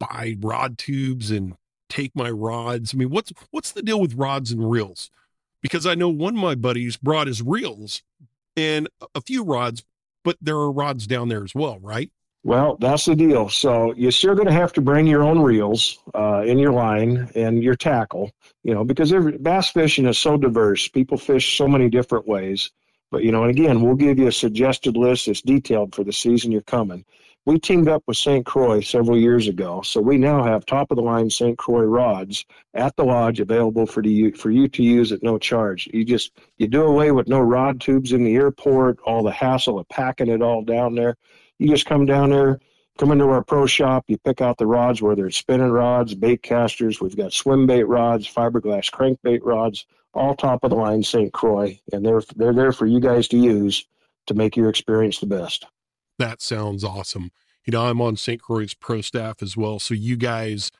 buy 0.00 0.36
rod 0.40 0.78
tubes 0.78 1.30
and 1.30 1.56
take 1.88 2.14
my 2.14 2.30
rods. 2.30 2.94
I 2.94 2.98
mean, 2.98 3.10
what's 3.10 3.32
what's 3.50 3.72
the 3.72 3.82
deal 3.82 4.00
with 4.00 4.14
rods 4.14 4.50
and 4.50 4.70
reels? 4.70 5.10
Because 5.62 5.86
I 5.86 5.94
know 5.94 6.08
one 6.08 6.34
of 6.34 6.42
my 6.42 6.54
buddies 6.54 6.96
brought 6.96 7.26
his 7.26 7.42
reels 7.42 8.02
and 8.56 8.88
a 9.14 9.20
few 9.20 9.42
rods, 9.42 9.84
but 10.22 10.36
there 10.40 10.56
are 10.56 10.70
rods 10.70 11.06
down 11.06 11.28
there 11.28 11.44
as 11.44 11.54
well, 11.54 11.78
right? 11.80 12.10
Well, 12.44 12.76
that's 12.78 13.06
the 13.06 13.16
deal. 13.16 13.48
So 13.48 13.94
you're 13.94 14.12
still 14.12 14.34
going 14.34 14.46
to 14.46 14.52
have 14.52 14.74
to 14.74 14.82
bring 14.82 15.06
your 15.06 15.22
own 15.22 15.40
reels 15.40 15.98
uh, 16.14 16.42
in 16.46 16.58
your 16.58 16.72
line 16.72 17.30
and 17.34 17.62
your 17.62 17.74
tackle, 17.74 18.32
you 18.62 18.74
know, 18.74 18.84
because 18.84 19.14
every, 19.14 19.38
bass 19.38 19.70
fishing 19.70 20.04
is 20.04 20.18
so 20.18 20.36
diverse. 20.36 20.86
People 20.86 21.16
fish 21.16 21.56
so 21.56 21.66
many 21.66 21.88
different 21.88 22.28
ways. 22.28 22.70
But, 23.10 23.24
you 23.24 23.32
know, 23.32 23.44
and 23.44 23.50
again, 23.50 23.80
we'll 23.80 23.94
give 23.94 24.18
you 24.18 24.26
a 24.26 24.32
suggested 24.32 24.94
list 24.94 25.24
that's 25.24 25.40
detailed 25.40 25.94
for 25.94 26.04
the 26.04 26.12
season 26.12 26.52
you're 26.52 26.60
coming. 26.60 27.06
We 27.46 27.58
teamed 27.58 27.88
up 27.88 28.02
with 28.06 28.18
St. 28.18 28.44
Croix 28.44 28.80
several 28.82 29.18
years 29.18 29.48
ago, 29.48 29.80
so 29.82 30.00
we 30.00 30.18
now 30.18 30.42
have 30.42 30.66
top 30.66 30.90
of 30.90 30.96
the 30.96 31.02
line 31.02 31.30
St. 31.30 31.56
Croix 31.56 31.84
rods 31.84 32.44
at 32.74 32.96
the 32.96 33.04
lodge 33.04 33.40
available 33.40 33.86
for 33.86 34.02
you 34.02 34.32
for 34.32 34.50
you 34.50 34.66
to 34.68 34.82
use 34.82 35.12
at 35.12 35.22
no 35.22 35.36
charge. 35.36 35.86
You 35.92 36.06
just 36.06 36.32
you 36.56 36.68
do 36.68 36.84
away 36.84 37.10
with 37.10 37.28
no 37.28 37.40
rod 37.40 37.82
tubes 37.82 38.12
in 38.12 38.24
the 38.24 38.34
airport, 38.34 38.98
all 39.04 39.22
the 39.22 39.30
hassle 39.30 39.78
of 39.78 39.86
packing 39.90 40.28
it 40.28 40.40
all 40.40 40.62
down 40.62 40.94
there 40.94 41.16
you 41.64 41.70
just 41.70 41.86
come 41.86 42.06
down 42.06 42.30
there, 42.30 42.60
come 42.98 43.10
into 43.10 43.24
our 43.28 43.42
pro 43.42 43.66
shop, 43.66 44.04
you 44.08 44.18
pick 44.18 44.40
out 44.40 44.58
the 44.58 44.66
rods, 44.66 45.00
whether 45.00 45.26
it's 45.26 45.36
spinning 45.36 45.70
rods, 45.70 46.14
bait 46.14 46.42
casters, 46.42 47.00
we've 47.00 47.16
got 47.16 47.32
swim 47.32 47.66
bait 47.66 47.84
rods, 47.84 48.32
fiberglass 48.32 48.90
crankbait 48.90 49.40
rods, 49.42 49.86
all 50.12 50.34
top 50.34 50.62
of 50.62 50.70
the 50.70 50.76
line 50.76 51.02
St. 51.02 51.32
Croix, 51.32 51.80
and 51.92 52.04
they're 52.04 52.22
they're 52.36 52.52
there 52.52 52.72
for 52.72 52.86
you 52.86 53.00
guys 53.00 53.26
to 53.28 53.38
use 53.38 53.86
to 54.26 54.34
make 54.34 54.56
your 54.56 54.68
experience 54.68 55.18
the 55.18 55.26
best. 55.26 55.66
That 56.18 56.40
sounds 56.40 56.84
awesome. 56.84 57.30
You 57.64 57.72
know, 57.72 57.86
I'm 57.86 58.00
on 58.00 58.16
St. 58.16 58.40
Croix's 58.40 58.74
pro 58.74 59.00
staff 59.00 59.42
as 59.42 59.56
well, 59.56 59.78
so 59.78 59.94
you 59.94 60.16
guys 60.16 60.70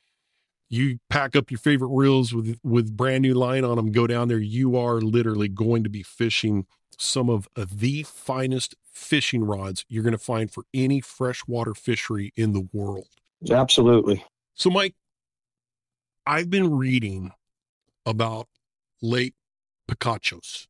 you 0.75 0.99
pack 1.09 1.37
up 1.37 1.51
your 1.51 1.59
favorite 1.59 1.89
reels 1.89 2.35
with 2.35 2.59
with 2.63 2.97
brand 2.97 3.23
new 3.23 3.35
line 3.35 3.65
on 3.65 3.77
them 3.77 3.93
go 3.93 4.07
down 4.07 4.29
there 4.29 4.39
you 4.39 4.77
are 4.77 5.01
literally 5.01 5.49
going 5.49 5.85
to 5.85 5.91
be 5.91 6.03
fishing 6.03 6.67
some 6.99 7.29
of 7.29 7.49
the 7.57 8.03
finest 8.05 8.75
fishing 8.91 9.45
rods 9.45 9.85
you're 9.89 10.03
going 10.03 10.13
to 10.13 10.19
find 10.19 10.51
for 10.51 10.65
any 10.73 11.01
freshwater 11.01 11.75
fishery 11.75 12.33
in 12.37 12.53
the 12.53 12.69
world. 12.73 13.09
Absolutely. 13.51 14.25
So, 14.55 14.71
Mike, 14.71 14.95
I've 16.27 16.49
been 16.51 16.71
reading 16.77 17.33
about 18.07 18.49
Lake 19.03 19.35
Picachos, 19.89 20.67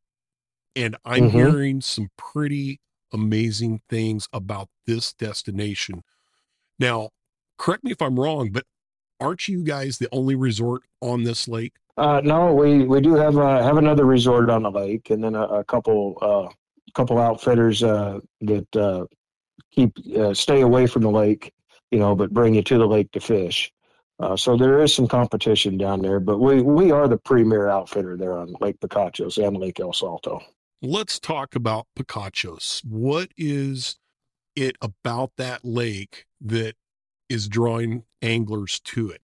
and 0.75 0.97
I'm 1.05 1.25
Mhm. 1.25 1.31
hearing 1.31 1.81
some 1.81 2.09
pretty 2.17 2.79
amazing 3.13 3.81
things 3.89 4.27
about 4.33 4.69
this 4.85 5.13
destination. 5.13 6.03
Now, 6.79 7.11
correct 7.57 7.83
me 7.83 7.91
if 7.91 8.01
I'm 8.01 8.19
wrong, 8.19 8.49
but 8.51 8.65
aren't 9.19 9.47
you 9.47 9.63
guys 9.63 9.97
the 9.97 10.09
only 10.11 10.35
resort 10.35 10.83
on 11.01 11.23
this 11.23 11.47
lake? 11.47 11.73
Uh, 11.97 12.21
no, 12.23 12.53
we, 12.53 12.83
we 12.83 12.99
do 12.99 13.15
have 13.15 13.37
uh, 13.37 13.63
have 13.63 13.77
another 13.77 14.05
resort 14.05 14.49
on 14.49 14.63
the 14.63 14.71
lake, 14.71 15.09
and 15.09 15.23
then 15.23 15.35
a, 15.35 15.43
a 15.43 15.63
couple 15.63 16.17
uh, 16.21 16.53
couple 16.93 17.19
outfitters 17.19 17.83
uh, 17.83 18.19
that 18.41 18.75
uh, 18.75 19.05
keep 19.71 19.97
uh, 20.17 20.33
stay 20.33 20.61
away 20.61 20.87
from 20.87 21.03
the 21.03 21.11
lake, 21.11 21.53
you 21.91 21.99
know, 21.99 22.15
but 22.15 22.33
bring 22.33 22.55
you 22.55 22.61
to 22.63 22.77
the 22.77 22.87
lake 22.87 23.11
to 23.11 23.19
fish. 23.19 23.71
Uh, 24.19 24.35
so 24.35 24.55
there 24.55 24.81
is 24.81 24.93
some 24.93 25.07
competition 25.07 25.77
down 25.77 26.01
there, 26.01 26.19
but 26.19 26.39
we 26.39 26.61
we 26.61 26.91
are 26.91 27.07
the 27.07 27.17
premier 27.17 27.69
outfitter 27.69 28.17
there 28.17 28.37
on 28.37 28.53
Lake 28.61 28.79
Picachos 28.79 29.45
and 29.45 29.57
Lake 29.57 29.79
El 29.79 29.93
Salto. 29.93 30.41
Let's 30.81 31.19
talk 31.19 31.55
about 31.55 31.87
Picachos. 31.97 32.83
What 32.85 33.29
is 33.37 33.97
it 34.55 34.77
about 34.81 35.31
that 35.37 35.65
lake 35.65 36.25
that 36.41 36.75
is 37.29 37.47
drawing 37.47 38.03
anglers 38.21 38.79
to 38.81 39.09
it? 39.09 39.21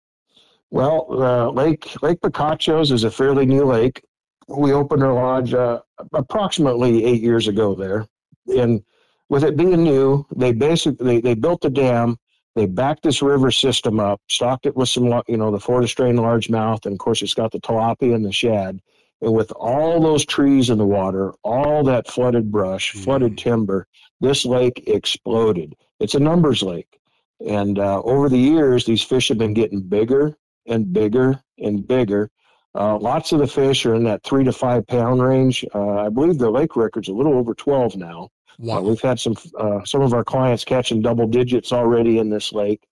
Well, 0.70 1.06
uh, 1.10 1.50
Lake 1.50 2.00
Lake 2.02 2.20
Picachos 2.20 2.92
is 2.92 3.04
a 3.04 3.10
fairly 3.10 3.46
new 3.46 3.64
lake. 3.64 4.04
We 4.48 4.72
opened 4.72 5.02
our 5.02 5.14
lodge 5.14 5.54
uh, 5.54 5.80
approximately 6.12 7.04
eight 7.04 7.22
years 7.22 7.48
ago 7.48 7.74
there, 7.74 8.06
and 8.54 8.82
with 9.28 9.44
it 9.44 9.56
being 9.56 9.82
new, 9.82 10.26
they 10.34 10.52
basically 10.52 11.06
they, 11.06 11.20
they 11.20 11.34
built 11.34 11.60
the 11.62 11.70
dam. 11.70 12.18
They 12.54 12.66
backed 12.66 13.04
this 13.04 13.22
river 13.22 13.50
system 13.52 14.00
up, 14.00 14.20
stocked 14.28 14.66
it 14.66 14.74
with 14.74 14.88
some, 14.88 15.04
you 15.28 15.36
know, 15.36 15.52
the 15.52 15.60
Florida 15.60 15.86
strain 15.86 16.16
largemouth, 16.16 16.86
and 16.86 16.94
of 16.94 16.98
course 16.98 17.22
it's 17.22 17.34
got 17.34 17.52
the 17.52 17.60
tilapia 17.60 18.14
and 18.14 18.24
the 18.24 18.32
shad. 18.32 18.80
And 19.20 19.32
with 19.32 19.52
all 19.52 20.00
those 20.00 20.24
trees 20.24 20.68
in 20.70 20.78
the 20.78 20.86
water, 20.86 21.32
all 21.44 21.84
that 21.84 22.08
flooded 22.08 22.50
brush, 22.50 22.92
flooded 22.92 23.32
Mm. 23.32 23.36
timber, 23.38 23.86
this 24.20 24.44
lake 24.44 24.82
exploded. 24.88 25.76
It's 26.00 26.16
a 26.16 26.20
numbers 26.20 26.62
lake, 26.62 26.98
and 27.46 27.78
uh, 27.78 28.00
over 28.02 28.28
the 28.28 28.38
years, 28.38 28.84
these 28.84 29.02
fish 29.02 29.28
have 29.28 29.38
been 29.38 29.54
getting 29.54 29.80
bigger 29.80 30.36
and 30.66 30.92
bigger 30.92 31.40
and 31.58 31.86
bigger. 31.86 32.30
Uh, 32.74 32.98
lots 32.98 33.32
of 33.32 33.38
the 33.38 33.46
fish 33.46 33.86
are 33.86 33.94
in 33.94 34.04
that 34.04 34.22
three 34.24 34.44
to 34.44 34.52
five 34.52 34.86
pound 34.86 35.22
range. 35.22 35.64
Uh, 35.74 36.06
I 36.06 36.08
believe 36.08 36.38
the 36.38 36.50
lake 36.50 36.76
record's 36.76 37.08
a 37.08 37.12
little 37.12 37.34
over 37.34 37.54
12 37.54 37.96
now. 37.96 38.24
Uh, 38.24 38.28
Wow. 38.60 38.80
we've 38.80 39.00
had 39.00 39.20
some 39.20 39.36
uh, 39.56 39.84
some 39.84 40.02
of 40.02 40.12
our 40.12 40.24
clients 40.24 40.64
catching 40.64 41.00
double 41.00 41.28
digits 41.28 41.72
already 41.72 42.18
in 42.18 42.28
this 42.28 42.52
lake. 42.52 42.82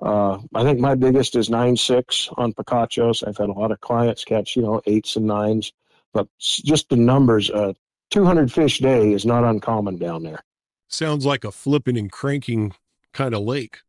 Uh, 0.00 0.38
I 0.54 0.62
think 0.62 0.80
my 0.80 0.94
biggest 0.94 1.36
is 1.36 1.50
nine 1.50 1.76
six 1.76 2.30
on 2.38 2.54
Picachos. 2.54 3.22
I've 3.28 3.36
had 3.36 3.50
a 3.50 3.52
lot 3.52 3.70
of 3.70 3.80
clients 3.82 4.24
catch 4.24 4.56
you 4.56 4.62
know 4.62 4.80
eights 4.86 5.16
and 5.16 5.26
nines, 5.26 5.72
but 6.14 6.26
just 6.40 6.88
the 6.88 6.96
numbers. 6.96 7.50
Uh, 7.50 7.74
200 8.10 8.50
fish 8.50 8.78
day 8.78 9.12
is 9.12 9.24
not 9.26 9.44
uncommon 9.44 9.96
down 9.98 10.22
there. 10.22 10.42
Sounds 10.88 11.24
like 11.26 11.44
a 11.44 11.52
flipping 11.52 11.96
and 11.98 12.10
cranking 12.10 12.72
kind 13.12 13.34
of 13.34 13.42
lake. 13.42 13.80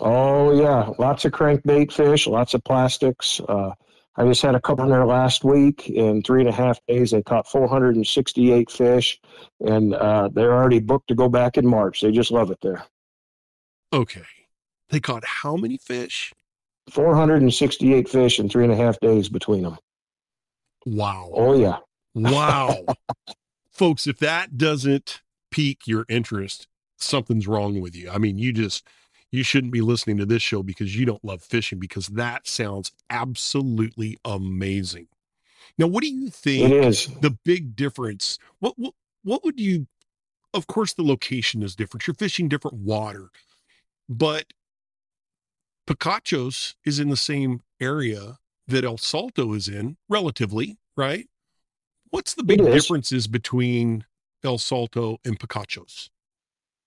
Oh 0.00 0.52
yeah, 0.52 0.90
lots 0.98 1.24
of 1.24 1.32
crankbait 1.32 1.92
fish, 1.92 2.26
lots 2.26 2.54
of 2.54 2.64
plastics. 2.64 3.40
Uh, 3.48 3.72
I 4.16 4.24
just 4.24 4.42
had 4.42 4.54
a 4.54 4.60
couple 4.60 4.84
in 4.84 4.90
there 4.90 5.06
last 5.06 5.44
week. 5.44 5.88
In 5.88 6.22
three 6.22 6.40
and 6.40 6.48
a 6.48 6.52
half 6.52 6.78
days, 6.86 7.10
they 7.10 7.22
caught 7.22 7.48
468 7.48 8.70
fish, 8.70 9.20
and 9.60 9.94
uh, 9.94 10.28
they're 10.32 10.54
already 10.54 10.78
booked 10.78 11.08
to 11.08 11.14
go 11.14 11.28
back 11.28 11.56
in 11.56 11.66
March. 11.66 12.00
They 12.00 12.12
just 12.12 12.30
love 12.30 12.50
it 12.50 12.58
there. 12.62 12.84
Okay. 13.92 14.22
They 14.90 15.00
caught 15.00 15.24
how 15.24 15.56
many 15.56 15.78
fish? 15.78 16.32
468 16.90 18.08
fish 18.08 18.38
in 18.38 18.48
three 18.48 18.64
and 18.64 18.72
a 18.72 18.76
half 18.76 19.00
days 19.00 19.28
between 19.28 19.62
them. 19.62 19.78
Wow. 20.86 21.30
Oh 21.32 21.56
yeah, 21.58 21.78
Wow. 22.14 22.76
Folks, 23.70 24.06
if 24.06 24.18
that 24.18 24.56
doesn't 24.56 25.22
pique 25.50 25.86
your 25.86 26.04
interest, 26.08 26.68
something's 26.96 27.48
wrong 27.48 27.80
with 27.80 27.96
you. 27.96 28.10
I 28.10 28.18
mean, 28.18 28.38
you 28.38 28.52
just 28.52 28.86
you 29.34 29.42
shouldn't 29.42 29.72
be 29.72 29.80
listening 29.80 30.16
to 30.18 30.26
this 30.26 30.42
show 30.42 30.62
because 30.62 30.96
you 30.96 31.04
don't 31.04 31.24
love 31.24 31.42
fishing 31.42 31.80
because 31.80 32.06
that 32.06 32.46
sounds 32.46 32.92
absolutely 33.10 34.16
amazing. 34.24 35.08
Now, 35.76 35.88
what 35.88 36.02
do 36.02 36.08
you 36.08 36.30
think 36.30 36.72
is. 36.72 37.08
the 37.20 37.30
big 37.44 37.74
difference? 37.74 38.38
What 38.60 38.74
what 38.76 38.94
what 39.24 39.44
would 39.44 39.58
you 39.58 39.88
of 40.52 40.68
course 40.68 40.94
the 40.94 41.02
location 41.02 41.64
is 41.64 41.74
different. 41.74 42.06
You're 42.06 42.14
fishing 42.14 42.48
different 42.48 42.76
water. 42.76 43.30
But 44.08 44.52
Picachos 45.88 46.74
is 46.84 47.00
in 47.00 47.08
the 47.08 47.16
same 47.16 47.60
area 47.80 48.38
that 48.68 48.84
El 48.84 48.98
Salto 48.98 49.52
is 49.52 49.66
in, 49.68 49.96
relatively, 50.08 50.78
right? 50.96 51.28
What's 52.10 52.34
the 52.34 52.44
big 52.44 52.60
differences 52.60 53.26
between 53.26 54.04
El 54.44 54.58
Salto 54.58 55.18
and 55.24 55.38
Picachos? 55.38 56.10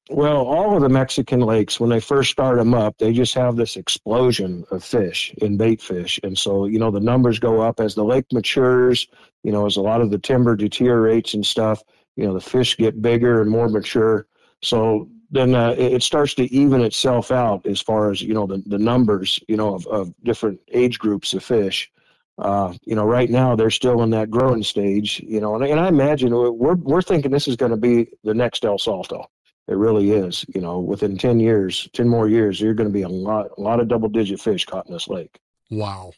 Well, 0.09 0.37
all 0.37 0.73
of 0.73 0.81
the 0.81 0.89
Mexican 0.89 1.41
lakes, 1.41 1.81
when 1.81 1.89
they 1.89 1.99
first 1.99 2.31
start 2.31 2.57
them 2.57 2.73
up, 2.73 2.97
they 2.97 3.11
just 3.11 3.33
have 3.33 3.57
this 3.57 3.75
explosion 3.75 4.63
of 4.71 4.81
fish 4.81 5.33
in 5.39 5.57
bait 5.57 5.81
fish. 5.81 6.17
And 6.23 6.37
so, 6.37 6.65
you 6.65 6.79
know, 6.79 6.91
the 6.91 7.01
numbers 7.01 7.39
go 7.39 7.59
up 7.61 7.81
as 7.81 7.93
the 7.93 8.05
lake 8.05 8.25
matures, 8.31 9.07
you 9.43 9.51
know, 9.51 9.65
as 9.65 9.75
a 9.75 9.81
lot 9.81 9.99
of 9.99 10.09
the 10.09 10.17
timber 10.17 10.55
deteriorates 10.55 11.33
and 11.33 11.45
stuff, 11.45 11.83
you 12.15 12.25
know, 12.25 12.33
the 12.33 12.39
fish 12.39 12.77
get 12.77 13.01
bigger 13.01 13.41
and 13.41 13.51
more 13.51 13.67
mature. 13.67 14.27
So 14.61 15.09
then 15.29 15.53
uh, 15.53 15.71
it 15.71 15.95
it 15.95 16.03
starts 16.03 16.33
to 16.35 16.43
even 16.53 16.81
itself 16.81 17.29
out 17.29 17.65
as 17.65 17.81
far 17.81 18.09
as, 18.09 18.21
you 18.21 18.33
know, 18.33 18.47
the, 18.47 18.63
the 18.65 18.77
numbers, 18.77 19.41
you 19.49 19.57
know, 19.57 19.75
of, 19.75 19.85
of 19.87 20.13
different 20.23 20.59
age 20.71 20.99
groups 20.99 21.33
of 21.33 21.43
fish. 21.43 21.91
Uh, 22.37 22.73
you 22.85 22.95
know, 22.95 23.03
right 23.03 23.29
now 23.29 23.55
they're 23.55 23.69
still 23.71 24.03
in 24.03 24.11
that 24.11 24.29
growing 24.29 24.63
stage, 24.63 25.19
you 25.27 25.41
know, 25.41 25.55
and, 25.55 25.65
and 25.65 25.79
I 25.79 25.87
imagine 25.89 26.31
we're, 26.33 26.75
we're 26.75 27.01
thinking 27.01 27.31
this 27.31 27.47
is 27.47 27.55
going 27.57 27.71
to 27.71 27.77
be 27.77 28.07
the 28.23 28.33
next 28.33 28.63
El 28.63 28.77
Salto. 28.77 29.29
It 29.67 29.75
really 29.75 30.12
is. 30.12 30.45
You 30.53 30.62
know, 30.62 30.79
within 30.79 31.17
ten 31.17 31.39
years, 31.39 31.89
ten 31.93 32.07
more 32.07 32.29
years, 32.29 32.59
you're 32.62 32.74
going 32.74 32.89
to 32.89 32.93
be 32.93 33.01
a 33.01 33.09
lot, 33.09 33.50
a 33.57 33.62
lot 33.62 33.79
of 33.79 33.88
double-digit 33.88 34.39
fish 34.39 34.65
caught 34.65 34.88
in 34.88 34.93
this 34.93 35.07
lake. 35.07 35.39
Wow. 35.69 36.13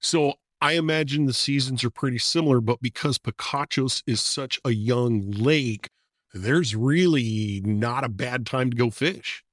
So 0.00 0.34
I 0.60 0.72
imagine 0.72 1.26
the 1.26 1.32
seasons 1.32 1.84
are 1.84 1.90
pretty 1.90 2.18
similar, 2.18 2.60
but 2.60 2.80
because 2.80 3.18
Picachos 3.18 4.02
is 4.06 4.20
such 4.20 4.60
a 4.64 4.70
young 4.70 5.30
lake, 5.30 5.90
there's 6.32 6.74
really 6.74 7.62
not 7.64 8.04
a 8.04 8.08
bad 8.08 8.46
time 8.46 8.70
to 8.70 8.76
go 8.76 8.90
fish. 8.90 9.44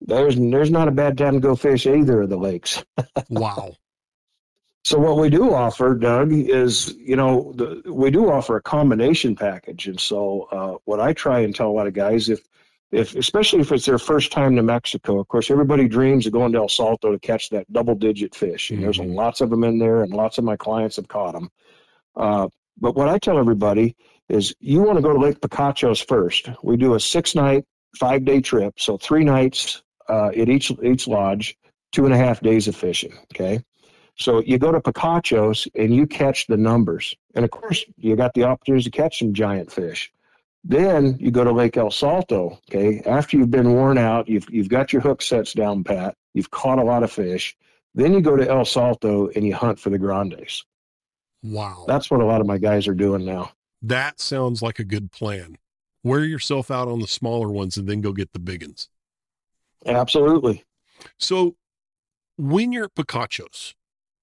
There's, 0.00 0.36
there's 0.36 0.70
not 0.70 0.88
a 0.88 0.92
bad 0.92 1.18
time 1.18 1.34
to 1.34 1.40
go 1.40 1.54
fish 1.54 1.86
either 1.86 2.22
of 2.22 2.30
the 2.30 2.38
lakes. 2.38 2.82
Wow. 3.28 3.74
So 4.82 4.98
what 4.98 5.18
we 5.18 5.28
do 5.28 5.54
offer, 5.54 5.94
Doug, 5.94 6.32
is 6.32 6.94
you 6.94 7.14
know 7.14 7.52
the, 7.54 7.82
we 7.92 8.10
do 8.10 8.30
offer 8.30 8.56
a 8.56 8.62
combination 8.62 9.36
package, 9.36 9.86
and 9.86 10.00
so 10.00 10.48
uh, 10.50 10.78
what 10.84 11.00
I 11.00 11.12
try 11.12 11.40
and 11.40 11.54
tell 11.54 11.68
a 11.68 11.72
lot 11.72 11.86
of 11.86 11.92
guys, 11.92 12.28
if 12.28 12.40
if 12.92 13.14
especially 13.14 13.60
if 13.60 13.72
it's 13.72 13.86
their 13.86 13.98
first 13.98 14.32
time 14.32 14.56
to 14.56 14.62
Mexico, 14.62 15.18
of 15.20 15.28
course 15.28 15.50
everybody 15.50 15.88
dreams 15.88 16.26
of 16.26 16.32
going 16.32 16.52
to 16.52 16.58
El 16.58 16.68
Salto 16.68 17.12
to 17.12 17.18
catch 17.18 17.50
that 17.50 17.70
double-digit 17.72 18.34
fish, 18.34 18.70
and 18.70 18.82
there's 18.82 18.98
Mhm. 18.98 19.14
lots 19.14 19.40
of 19.40 19.50
them 19.50 19.64
in 19.64 19.78
there, 19.78 20.02
and 20.02 20.12
lots 20.12 20.38
of 20.38 20.44
my 20.44 20.56
clients 20.56 20.96
have 20.96 21.08
caught 21.08 21.34
them. 21.34 21.50
Uh, 22.16 22.48
but 22.80 22.96
what 22.96 23.08
I 23.08 23.18
tell 23.18 23.38
everybody 23.38 23.94
is, 24.28 24.54
you 24.60 24.82
want 24.82 24.96
to 24.96 25.02
go 25.02 25.12
to 25.12 25.18
Lake 25.18 25.40
Picachos 25.40 26.06
first. 26.06 26.48
We 26.62 26.76
do 26.76 26.94
a 26.94 27.00
six-night, 27.00 27.64
five-day 27.98 28.40
trip, 28.40 28.74
so 28.78 28.96
three 28.96 29.24
nights 29.24 29.82
uh, 30.08 30.30
at 30.36 30.48
each 30.48 30.72
each 30.82 31.06
lodge, 31.06 31.56
two 31.92 32.04
and 32.04 32.12
a 32.12 32.16
half 32.16 32.40
days 32.40 32.66
of 32.66 32.74
fishing. 32.74 33.12
Okay. 33.32 33.60
So 34.16 34.42
you 34.42 34.58
go 34.58 34.72
to 34.72 34.80
Picachos 34.80 35.68
and 35.74 35.94
you 35.94 36.06
catch 36.06 36.46
the 36.46 36.56
numbers. 36.56 37.14
And 37.34 37.44
of 37.44 37.50
course, 37.50 37.84
you 37.96 38.16
got 38.16 38.34
the 38.34 38.44
opportunity 38.44 38.84
to 38.84 38.90
catch 38.90 39.20
some 39.20 39.32
giant 39.32 39.70
fish. 39.70 40.12
Then 40.62 41.16
you 41.18 41.30
go 41.30 41.42
to 41.44 41.52
Lake 41.52 41.76
El 41.76 41.90
Salto, 41.90 42.58
okay? 42.68 43.00
After 43.06 43.36
you've 43.36 43.50
been 43.50 43.72
worn 43.72 43.96
out, 43.96 44.28
you've, 44.28 44.48
you've 44.50 44.68
got 44.68 44.92
your 44.92 45.00
hook 45.00 45.22
sets 45.22 45.52
down 45.54 45.82
pat, 45.84 46.16
you've 46.34 46.50
caught 46.50 46.78
a 46.78 46.84
lot 46.84 47.02
of 47.02 47.10
fish. 47.10 47.56
Then 47.94 48.12
you 48.12 48.20
go 48.20 48.36
to 48.36 48.48
El 48.48 48.64
Salto 48.64 49.28
and 49.34 49.44
you 49.46 49.54
hunt 49.54 49.78
for 49.78 49.90
the 49.90 49.98
grandes. 49.98 50.64
Wow. 51.42 51.84
That's 51.88 52.10
what 52.10 52.20
a 52.20 52.24
lot 52.26 52.40
of 52.42 52.46
my 52.46 52.58
guys 52.58 52.86
are 52.86 52.94
doing 52.94 53.24
now. 53.24 53.52
That 53.82 54.20
sounds 54.20 54.60
like 54.60 54.78
a 54.78 54.84
good 54.84 55.10
plan. 55.10 55.56
Wear 56.04 56.24
yourself 56.24 56.70
out 56.70 56.88
on 56.88 57.00
the 57.00 57.06
smaller 57.08 57.48
ones 57.48 57.76
and 57.78 57.88
then 57.88 58.02
go 58.02 58.12
get 58.12 58.32
the 58.32 58.38
big 58.38 58.62
ones. 58.62 58.88
Absolutely. 59.86 60.64
So 61.18 61.56
when 62.36 62.72
you're 62.72 62.84
at 62.84 62.94
Picachos, 62.94 63.74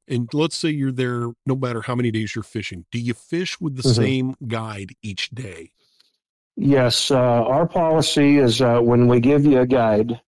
and 0.07 0.29
let's 0.33 0.55
say 0.55 0.69
you're 0.69 0.91
there 0.91 1.31
no 1.45 1.55
matter 1.55 1.81
how 1.81 1.95
many 1.95 2.11
days 2.11 2.35
you're 2.35 2.43
fishing, 2.43 2.85
do 2.91 2.99
you 2.99 3.13
fish 3.13 3.59
with 3.59 3.75
the 3.75 3.83
Mhm. 3.83 3.95
same 3.95 4.35
guide 4.47 4.93
each 5.01 5.31
day? 5.31 5.71
Yes, 6.57 7.11
uh, 7.11 7.15
our 7.15 7.67
policy 7.67 8.39
is 8.39 8.61
uh, 8.61 8.79
when 8.79 9.07
we 9.07 9.19
give 9.19 9.45
you 9.45 9.59
a 9.59 9.67
guide, 9.67 10.19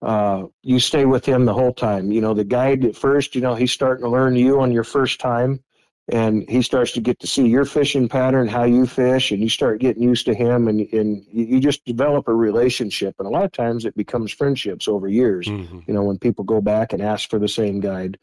uh, 0.00 0.44
you 0.62 0.80
stay 0.80 1.04
with 1.04 1.26
him 1.26 1.44
the 1.44 1.52
whole 1.52 1.72
time. 1.72 2.10
You 2.10 2.22
know, 2.22 2.32
the 2.32 2.44
guide 2.44 2.82
at 2.86 2.96
first, 2.96 3.34
you 3.34 3.42
know, 3.42 3.54
he's 3.54 3.72
starting 3.72 4.02
to 4.02 4.10
learn 4.10 4.36
you 4.36 4.58
on 4.60 4.72
your 4.72 4.84
first 4.84 5.20
time, 5.20 5.62
and 6.08 6.48
he 6.48 6.62
starts 6.62 6.92
to 6.92 7.02
get 7.02 7.18
to 7.20 7.26
see 7.26 7.46
your 7.46 7.66
fishing 7.66 8.08
pattern, 8.08 8.48
how 8.48 8.64
you 8.64 8.86
fish, 8.86 9.32
and 9.32 9.42
you 9.42 9.50
start 9.50 9.80
getting 9.80 10.02
used 10.02 10.24
to 10.26 10.34
him, 10.34 10.68
and 10.68 10.80
and 10.94 11.26
you 11.30 11.44
you 11.44 11.60
just 11.60 11.84
develop 11.84 12.26
a 12.28 12.34
relationship. 12.34 13.14
And 13.18 13.28
a 13.28 13.30
lot 13.30 13.44
of 13.44 13.52
times, 13.52 13.84
it 13.84 13.94
becomes 13.96 14.32
friendships 14.32 14.88
over 14.88 15.08
years. 15.08 15.46
Mm-hmm. 15.46 15.80
You 15.86 15.92
know, 15.92 16.04
when 16.04 16.18
people 16.18 16.44
go 16.44 16.62
back 16.62 16.94
and 16.94 17.02
ask 17.02 17.28
for 17.28 17.38
the 17.38 17.48
same 17.48 17.80
guide. 17.80 18.18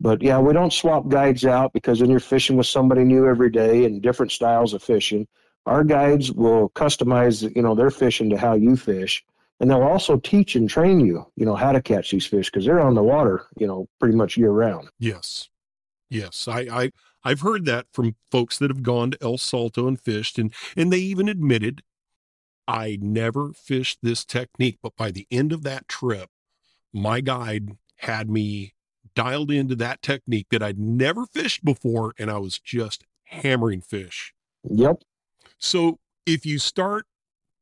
But 0.00 0.22
yeah, 0.22 0.38
we 0.38 0.54
don't 0.54 0.72
swap 0.72 1.08
guides 1.08 1.44
out 1.44 1.74
because 1.74 2.00
then 2.00 2.10
you're 2.10 2.18
fishing 2.20 2.56
with 2.56 2.66
somebody 2.66 3.04
new 3.04 3.28
every 3.28 3.50
day 3.50 3.84
and 3.84 4.00
different 4.00 4.32
styles 4.32 4.72
of 4.72 4.82
fishing. 4.82 5.28
Our 5.66 5.84
guides 5.84 6.30
will 6.30 6.70
customize, 6.70 7.54
you 7.54 7.62
know, 7.62 7.74
their 7.74 7.90
fishing 7.90 8.30
to 8.30 8.36
how 8.36 8.54
you 8.54 8.76
fish, 8.76 9.24
and 9.60 9.70
they'll 9.70 9.82
also 9.82 10.18
teach 10.18 10.56
and 10.56 10.68
train 10.68 11.00
you, 11.00 11.26
you 11.36 11.46
know, 11.46 11.54
how 11.54 11.72
to 11.72 11.80
catch 11.80 12.10
these 12.10 12.26
fish 12.26 12.50
because 12.50 12.66
they're 12.66 12.80
on 12.80 12.94
the 12.94 13.02
water, 13.02 13.46
you 13.56 13.66
know, 13.66 13.88
pretty 13.98 14.14
much 14.14 14.36
year 14.36 14.50
round. 14.50 14.88
Yes, 14.98 15.48
yes, 16.10 16.46
I, 16.48 16.60
I 16.60 16.92
I've 17.24 17.40
heard 17.40 17.64
that 17.64 17.86
from 17.92 18.16
folks 18.30 18.58
that 18.58 18.70
have 18.70 18.82
gone 18.82 19.12
to 19.12 19.18
El 19.22 19.38
Salto 19.38 19.88
and 19.88 19.98
fished, 19.98 20.38
and 20.38 20.52
and 20.76 20.92
they 20.92 20.98
even 20.98 21.28
admitted 21.28 21.82
I 22.66 22.98
never 23.00 23.52
fished 23.52 23.98
this 24.02 24.24
technique, 24.24 24.78
but 24.82 24.96
by 24.96 25.10
the 25.10 25.26
end 25.30 25.52
of 25.52 25.62
that 25.64 25.88
trip, 25.88 26.30
my 26.92 27.20
guide 27.20 27.76
had 27.98 28.30
me 28.30 28.74
dialed 29.14 29.50
into 29.50 29.74
that 29.76 30.02
technique 30.02 30.46
that 30.50 30.62
I'd 30.62 30.78
never 30.78 31.26
fished 31.26 31.64
before, 31.64 32.14
and 32.18 32.30
I 32.30 32.38
was 32.38 32.58
just 32.58 33.04
hammering 33.24 33.80
fish. 33.80 34.32
Yep. 34.64 35.02
So 35.64 35.98
if 36.26 36.44
you 36.44 36.58
start 36.58 37.06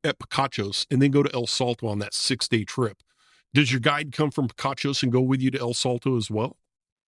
at 0.03 0.19
Picachos 0.19 0.87
and 0.91 1.01
then 1.01 1.13
go 1.13 1.23
to 1.23 1.33
El 1.33 1.47
Salto 1.47 1.87
on 1.87 2.01
that 2.01 2.13
six 2.13 2.49
day 2.49 2.65
trip, 2.65 2.99
does 3.55 3.71
your 3.71 3.79
guide 3.79 4.11
come 4.11 4.33
from 4.33 4.49
Picachos 4.49 5.05
and 5.05 5.13
go 5.13 5.21
with 5.21 5.41
you 5.41 5.53
to 5.53 5.61
El 5.61 5.73
Salto 5.73 6.17
as 6.17 6.29
well? 6.29 6.57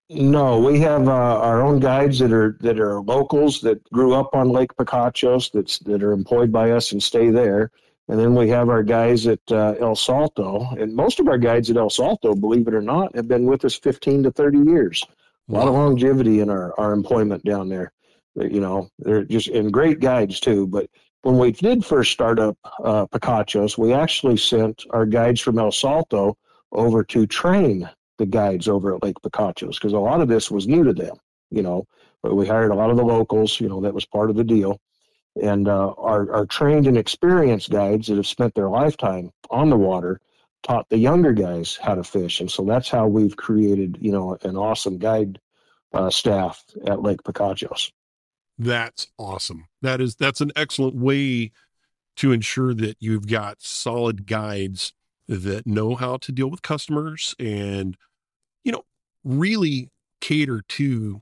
No, 0.08 0.60
we 0.60 0.78
have 0.80 1.08
uh, 1.08 1.10
our 1.10 1.62
own 1.62 1.80
guides 1.80 2.20
that 2.20 2.32
are 2.32 2.56
that 2.60 2.78
are 2.78 3.00
locals 3.00 3.60
that 3.62 3.82
grew 3.90 4.14
up 4.14 4.36
on 4.36 4.50
Lake 4.50 4.72
Picachos 4.76 5.50
that's 5.50 5.80
that 5.80 6.00
are 6.00 6.12
employed 6.12 6.52
by 6.52 6.70
us 6.70 6.92
and 6.92 7.02
stay 7.02 7.28
there. 7.28 7.72
And 8.06 8.16
then 8.16 8.36
we 8.36 8.48
have 8.50 8.68
our 8.68 8.84
guys 8.84 9.26
at 9.26 9.40
uh, 9.50 9.74
El 9.80 9.96
Salto, 9.96 10.68
and 10.78 10.94
most 10.94 11.18
of 11.18 11.26
our 11.26 11.38
guides 11.38 11.70
at 11.70 11.76
El 11.76 11.90
Salto, 11.90 12.36
believe 12.36 12.68
it 12.68 12.74
or 12.74 12.82
not, 12.82 13.16
have 13.16 13.26
been 13.26 13.46
with 13.46 13.64
us 13.64 13.74
15 13.74 14.22
to 14.22 14.30
30 14.30 14.58
years. 14.58 15.04
A 15.48 15.52
lot 15.52 15.66
of 15.66 15.74
longevity 15.74 16.38
in 16.38 16.50
our, 16.50 16.78
our 16.78 16.92
employment 16.92 17.44
down 17.44 17.68
there. 17.68 17.92
You 18.36 18.60
know, 18.60 18.88
they're 18.98 19.24
just 19.24 19.48
and 19.48 19.72
great 19.72 20.00
guides 20.00 20.40
too. 20.40 20.66
But 20.66 20.88
when 21.22 21.38
we 21.38 21.52
did 21.52 21.84
first 21.84 22.12
start 22.12 22.38
up 22.38 22.58
uh, 22.82 23.06
Picachos, 23.06 23.78
we 23.78 23.92
actually 23.92 24.36
sent 24.36 24.84
our 24.90 25.06
guides 25.06 25.40
from 25.40 25.58
El 25.58 25.72
Salto 25.72 26.36
over 26.72 27.04
to 27.04 27.26
train 27.26 27.88
the 28.18 28.26
guides 28.26 28.68
over 28.68 28.94
at 28.94 29.02
Lake 29.02 29.16
Picachos 29.22 29.74
because 29.74 29.92
a 29.92 29.98
lot 29.98 30.20
of 30.20 30.28
this 30.28 30.50
was 30.50 30.66
new 30.66 30.84
to 30.84 30.92
them. 30.92 31.16
You 31.50 31.62
know, 31.62 31.86
but 32.22 32.34
we 32.34 32.46
hired 32.46 32.72
a 32.72 32.76
lot 32.76 32.90
of 32.90 32.96
the 32.96 33.04
locals. 33.04 33.60
You 33.60 33.68
know, 33.68 33.80
that 33.82 33.94
was 33.94 34.04
part 34.04 34.30
of 34.30 34.36
the 34.36 34.44
deal 34.44 34.80
and 35.40 35.68
uh, 35.68 35.92
our, 35.98 36.30
our 36.32 36.46
trained 36.46 36.86
and 36.86 36.96
experienced 36.96 37.70
guides 37.70 38.06
that 38.06 38.16
have 38.16 38.26
spent 38.26 38.54
their 38.54 38.68
lifetime 38.68 39.30
on 39.50 39.70
the 39.70 39.76
water 39.76 40.20
taught 40.62 40.88
the 40.88 40.98
younger 40.98 41.32
guys 41.32 41.78
how 41.82 41.94
to 41.94 42.04
fish 42.04 42.40
and 42.40 42.50
so 42.50 42.64
that's 42.64 42.88
how 42.88 43.06
we've 43.06 43.36
created 43.36 43.98
you 44.00 44.10
know 44.10 44.36
an 44.42 44.56
awesome 44.56 44.98
guide 44.98 45.38
uh, 45.92 46.08
staff 46.08 46.64
at 46.86 47.02
lake 47.02 47.22
picachos 47.22 47.90
that's 48.58 49.08
awesome 49.18 49.66
that 49.82 50.00
is 50.00 50.14
that's 50.16 50.40
an 50.40 50.52
excellent 50.56 50.94
way 50.94 51.50
to 52.16 52.30
ensure 52.30 52.72
that 52.72 52.96
you've 53.00 53.26
got 53.26 53.60
solid 53.60 54.26
guides 54.26 54.92
that 55.26 55.66
know 55.66 55.94
how 55.94 56.16
to 56.16 56.30
deal 56.30 56.48
with 56.48 56.62
customers 56.62 57.34
and 57.38 57.96
you 58.62 58.70
know 58.70 58.84
really 59.24 59.90
cater 60.20 60.62
to 60.68 61.20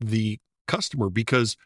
the 0.00 0.38
customer 0.66 1.10
because 1.10 1.56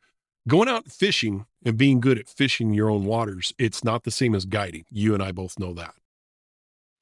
going 0.49 0.69
out 0.69 0.91
fishing 0.91 1.47
and 1.65 1.77
being 1.77 2.01
good 2.01 2.19
at 2.19 2.29
fishing 2.29 2.75
your 2.75 2.91
own 2.91 3.05
waters, 3.05 3.55
it's 3.59 3.85
not 3.85 4.05
the 4.05 4.11
same 4.11 4.35
as 4.35 4.45
guiding. 4.45 4.85
You 4.91 5.15
and 5.15 5.23
I 5.23 5.33
both 5.33 5.59
know 5.59 5.73
that. 5.75 5.95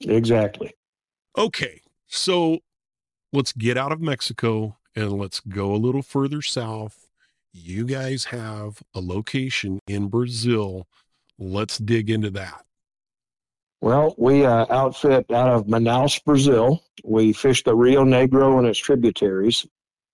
Exactly. 0.01 0.73
Okay. 1.37 1.81
So 2.07 2.59
let's 3.33 3.53
get 3.53 3.77
out 3.77 3.93
of 3.93 4.01
Mexico 4.01 4.77
and 4.95 5.13
let's 5.13 5.41
go 5.41 5.75
a 5.75 5.77
little 5.77 6.03
further 6.03 6.43
south. 6.43 7.02
You 7.53 7.85
guys 7.85 8.25
have 8.25 8.83
a 8.95 9.01
location 9.01 9.79
in 9.87 10.09
Brazil. 10.09 10.87
Let's 11.39 11.79
dig 11.79 12.11
into 12.11 12.31
that. 12.31 12.65
Well, 13.83 14.15
we 14.17 14.45
uh, 14.45 14.67
outfit 14.71 15.31
out 15.33 15.49
of 15.49 15.67
Manaus, 15.67 16.23
Brazil. 16.25 16.83
We 17.05 17.33
fish 17.33 17.65
the 17.65 17.75
Rio 17.75 18.05
Negro 18.05 18.59
and 18.59 18.67
its 18.67 18.79
tributaries. 18.79 19.67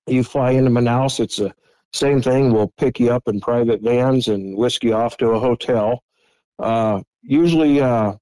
You 0.07 0.25
fly 0.25 0.53
into 0.53 0.71
Manaus, 0.71 1.21
it's 1.21 1.39
a 1.39 1.55
same 1.93 2.21
thing. 2.21 2.53
We'll 2.53 2.73
pick 2.79 2.99
you 2.99 3.11
up 3.11 3.29
in 3.29 3.41
private 3.41 3.83
vans 3.83 4.29
and 4.29 4.57
whisk 4.57 4.85
you 4.85 4.95
off 4.95 5.17
to 5.19 5.31
a 5.31 5.39
hotel. 5.39 6.03
Uh, 6.59 7.03
usually, 7.23 7.81
uh, 7.81 8.15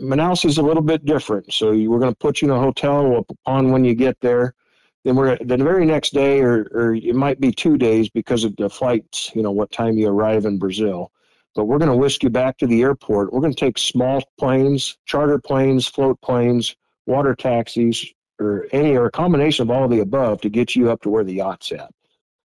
Manaus 0.00 0.44
is 0.44 0.58
a 0.58 0.62
little 0.62 0.82
bit 0.82 1.04
different. 1.04 1.52
So 1.52 1.70
we're 1.70 1.98
going 1.98 2.12
to 2.12 2.18
put 2.18 2.40
you 2.40 2.48
in 2.48 2.56
a 2.56 2.60
hotel 2.60 3.24
upon 3.28 3.70
when 3.70 3.84
you 3.84 3.94
get 3.94 4.16
there. 4.20 4.54
Then 5.04 5.16
we're 5.16 5.36
the 5.38 5.56
very 5.56 5.84
next 5.84 6.12
day, 6.12 6.40
or, 6.40 6.68
or 6.72 6.94
it 6.94 7.14
might 7.14 7.40
be 7.40 7.50
two 7.50 7.76
days 7.76 8.08
because 8.08 8.44
of 8.44 8.54
the 8.56 8.70
flights. 8.70 9.32
You 9.34 9.42
know 9.42 9.50
what 9.50 9.72
time 9.72 9.98
you 9.98 10.08
arrive 10.08 10.44
in 10.44 10.58
Brazil. 10.58 11.10
But 11.54 11.64
we're 11.64 11.78
going 11.78 11.90
to 11.90 11.96
whisk 11.96 12.22
you 12.22 12.30
back 12.30 12.56
to 12.58 12.66
the 12.66 12.82
airport. 12.82 13.32
We're 13.32 13.40
going 13.40 13.52
to 13.52 13.60
take 13.60 13.78
small 13.78 14.22
planes, 14.38 14.96
charter 15.04 15.38
planes, 15.38 15.86
float 15.86 16.20
planes, 16.22 16.76
water 17.06 17.34
taxis, 17.34 18.06
or 18.38 18.66
any 18.72 18.96
or 18.96 19.06
a 19.06 19.10
combination 19.10 19.64
of 19.64 19.70
all 19.70 19.84
of 19.84 19.90
the 19.90 20.00
above 20.00 20.40
to 20.42 20.48
get 20.48 20.74
you 20.74 20.90
up 20.90 21.02
to 21.02 21.10
where 21.10 21.24
the 21.24 21.34
yacht's 21.34 21.72
at. 21.72 21.90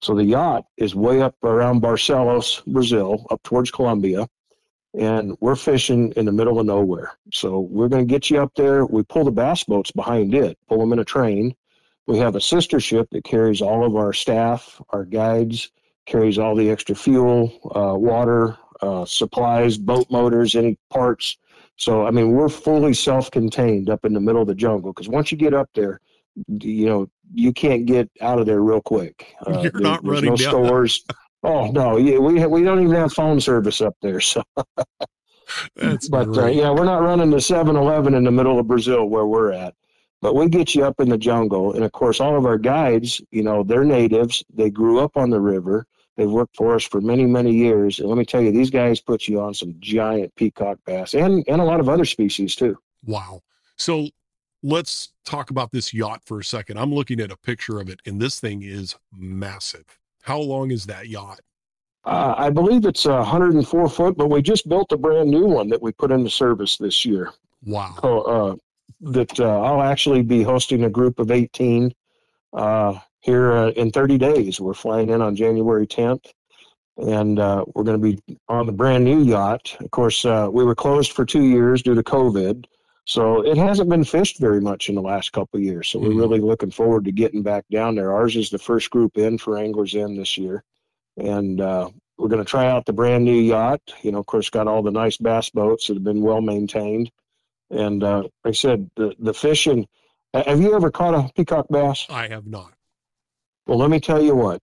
So 0.01 0.15
the 0.15 0.23
yacht 0.23 0.65
is 0.77 0.95
way 0.95 1.21
up 1.21 1.35
around 1.43 1.81
Barcelos, 1.81 2.65
Brazil, 2.65 3.25
up 3.29 3.41
towards 3.43 3.71
Colombia, 3.71 4.27
and 4.93 5.37
we're 5.39 5.55
fishing 5.55 6.11
in 6.17 6.25
the 6.25 6.31
middle 6.31 6.59
of 6.59 6.65
nowhere. 6.65 7.13
So 7.31 7.61
we're 7.61 7.87
going 7.87 8.05
to 8.05 8.11
get 8.11 8.29
you 8.29 8.41
up 8.41 8.53
there. 8.55 8.85
We 8.85 9.03
pull 9.03 9.23
the 9.23 9.31
bass 9.31 9.63
boats 9.63 9.91
behind 9.91 10.35
it, 10.35 10.57
pull 10.67 10.79
them 10.79 10.93
in 10.93 10.99
a 10.99 11.05
train. 11.05 11.55
We 12.07 12.17
have 12.19 12.35
a 12.35 12.41
sister 12.41 12.79
ship 12.79 13.07
that 13.11 13.23
carries 13.23 13.61
all 13.61 13.85
of 13.85 13.95
our 13.95 14.13
staff, 14.13 14.81
our 14.89 15.05
guides, 15.05 15.71
carries 16.05 16.37
all 16.37 16.55
the 16.55 16.69
extra 16.69 16.95
fuel, 16.95 17.53
uh, 17.75 17.97
water, 17.97 18.57
uh, 18.81 19.05
supplies, 19.05 19.77
boat 19.77 20.07
motors, 20.11 20.55
any 20.55 20.77
parts. 20.89 21.37
So, 21.77 22.05
I 22.05 22.11
mean, 22.11 22.31
we're 22.31 22.49
fully 22.49 22.93
self 22.93 23.31
contained 23.31 23.89
up 23.89 24.05
in 24.05 24.13
the 24.13 24.19
middle 24.19 24.41
of 24.41 24.47
the 24.47 24.55
jungle 24.55 24.91
because 24.91 25.09
once 25.09 25.31
you 25.31 25.37
get 25.37 25.53
up 25.53 25.69
there, 25.73 26.01
you 26.47 26.85
know, 26.85 27.09
you 27.33 27.53
can't 27.53 27.85
get 27.85 28.09
out 28.21 28.39
of 28.39 28.45
there 28.45 28.61
real 28.61 28.81
quick. 28.81 29.33
Uh, 29.45 29.61
You're 29.61 29.81
not 29.81 30.05
running 30.05 30.31
no 30.31 30.37
down. 30.37 30.49
stores. 30.65 31.03
oh 31.43 31.69
no, 31.71 31.97
Yeah, 31.97 32.17
we 32.17 32.45
we 32.45 32.63
don't 32.63 32.81
even 32.81 32.95
have 32.95 33.11
phone 33.11 33.41
service 33.41 33.81
up 33.81 33.95
there. 34.01 34.21
So, 34.21 34.41
That's 35.75 36.07
but 36.09 36.29
uh, 36.37 36.45
yeah, 36.45 36.69
we're 36.69 36.85
not 36.85 37.01
running 37.01 37.29
the 37.29 37.37
7-Eleven 37.37 38.13
in 38.13 38.23
the 38.23 38.31
middle 38.31 38.59
of 38.59 38.67
Brazil 38.67 39.05
where 39.09 39.25
we're 39.25 39.51
at. 39.51 39.73
But 40.23 40.35
we 40.35 40.47
get 40.47 40.73
you 40.73 40.85
up 40.85 41.01
in 41.01 41.09
the 41.09 41.17
jungle, 41.17 41.73
and 41.73 41.83
of 41.83 41.91
course, 41.91 42.21
all 42.21 42.37
of 42.37 42.45
our 42.45 42.57
guides, 42.57 43.21
you 43.31 43.43
know, 43.43 43.61
they're 43.61 43.83
natives. 43.83 44.41
They 44.55 44.69
grew 44.69 45.01
up 45.01 45.17
on 45.17 45.29
the 45.29 45.41
river. 45.41 45.85
They've 46.15 46.31
worked 46.31 46.55
for 46.55 46.75
us 46.75 46.85
for 46.85 47.01
many, 47.01 47.25
many 47.25 47.51
years. 47.51 47.99
And 47.99 48.07
let 48.07 48.17
me 48.17 48.23
tell 48.23 48.39
you, 48.39 48.53
these 48.53 48.69
guys 48.69 49.01
put 49.01 49.27
you 49.27 49.41
on 49.41 49.53
some 49.53 49.75
giant 49.79 50.33
peacock 50.35 50.77
bass 50.85 51.13
and, 51.13 51.43
and 51.49 51.59
a 51.59 51.65
lot 51.65 51.81
of 51.81 51.89
other 51.89 52.05
species 52.05 52.55
too. 52.55 52.77
Wow. 53.03 53.41
So 53.75 54.07
let's 54.61 55.11
talk 55.25 55.49
about 55.49 55.73
this 55.73 55.93
yacht 55.93 56.21
for 56.23 56.39
a 56.39 56.43
second. 56.45 56.79
I'm 56.79 56.93
looking 56.93 57.19
at 57.19 57.29
a 57.29 57.35
picture 57.35 57.81
of 57.81 57.89
it, 57.89 57.99
and 58.05 58.21
this 58.21 58.39
thing 58.39 58.61
is 58.63 58.95
massive. 59.11 59.99
How 60.21 60.39
long 60.39 60.71
is 60.71 60.85
that 60.85 61.09
yacht? 61.09 61.41
Uh, 62.05 62.33
I 62.37 62.49
believe 62.49 62.85
it's 62.85 63.03
104 63.03 63.89
foot, 63.89 64.15
but 64.15 64.29
we 64.29 64.41
just 64.41 64.69
built 64.69 64.93
a 64.93 64.97
brand 64.97 65.29
new 65.29 65.47
one 65.47 65.67
that 65.67 65.81
we 65.81 65.91
put 65.91 66.11
into 66.11 66.29
service 66.29 66.77
this 66.77 67.03
year. 67.03 67.33
Wow. 67.65 67.95
So, 68.01 68.21
uh, 68.21 68.55
that 69.03 69.39
uh, 69.39 69.61
I'll 69.61 69.81
actually 69.81 70.21
be 70.21 70.43
hosting 70.43 70.83
a 70.83 70.89
group 70.89 71.19
of 71.19 71.31
18 71.31 71.93
uh, 72.53 72.99
here 73.21 73.51
uh, 73.53 73.69
in 73.71 73.91
30 73.91 74.17
days. 74.17 74.59
We're 74.59 74.73
flying 74.73 75.09
in 75.09 75.21
on 75.21 75.35
January 75.35 75.87
10th, 75.87 76.25
and 76.97 77.39
uh, 77.39 77.65
we're 77.73 77.83
going 77.83 78.01
to 78.01 78.11
be 78.11 78.37
on 78.49 78.65
the 78.65 78.71
brand 78.71 79.03
new 79.03 79.21
yacht. 79.23 79.75
Of 79.79 79.91
course, 79.91 80.23
we 80.23 80.63
were 80.63 80.75
closed 80.75 81.11
for 81.11 81.25
two 81.25 81.43
years 81.43 81.81
due 81.81 81.95
to 81.95 82.03
COVID. 82.03 82.65
So 83.05 83.41
it 83.41 83.57
hasn't 83.57 83.89
been 83.89 84.05
fished 84.05 84.39
very 84.39 84.61
much 84.61 84.87
in 84.87 84.95
the 84.95 85.01
last 85.01 85.33
couple 85.33 85.57
of 85.57 85.63
years. 85.63 85.89
So 85.89 85.99
we're 85.99 86.09
mm-hmm. 86.09 86.19
really 86.19 86.39
looking 86.39 86.71
forward 86.71 87.03
to 87.05 87.11
getting 87.11 87.43
back 87.43 87.65
down 87.69 87.95
there. 87.95 88.13
Ours 88.13 88.35
is 88.35 88.49
the 88.49 88.57
first 88.57 88.89
group 88.91 89.17
in 89.17 89.37
for 89.37 89.57
Anglers 89.57 89.93
Inn 89.93 90.15
this 90.15 90.37
year, 90.37 90.63
and 91.17 91.59
uh, 91.59 91.89
we're 92.17 92.29
going 92.29 92.43
to 92.43 92.49
try 92.49 92.67
out 92.67 92.85
the 92.85 92.93
brand 92.93 93.25
new 93.25 93.35
yacht. 93.35 93.81
You 94.03 94.13
know, 94.13 94.19
of 94.19 94.25
course, 94.25 94.49
got 94.49 94.67
all 94.67 94.81
the 94.81 94.91
nice 94.91 95.17
bass 95.17 95.49
boats 95.49 95.87
that 95.87 95.95
have 95.95 96.03
been 96.03 96.21
well 96.21 96.41
maintained. 96.41 97.11
And 97.73 98.03
uh, 98.03 98.23
like 98.23 98.31
I 98.45 98.51
said, 98.51 98.89
the 98.95 99.15
the 99.19 99.33
fishing. 99.33 99.87
Have 100.33 100.61
you 100.61 100.75
ever 100.75 100.89
caught 100.89 101.13
a 101.13 101.31
peacock 101.33 101.67
bass? 101.69 102.07
I 102.09 102.27
have 102.27 102.47
not. 102.47 102.73
Well, 103.67 103.77
let 103.77 103.91
me 103.91 103.99
tell 103.99 104.21
you 104.21 104.35
what 104.35 104.61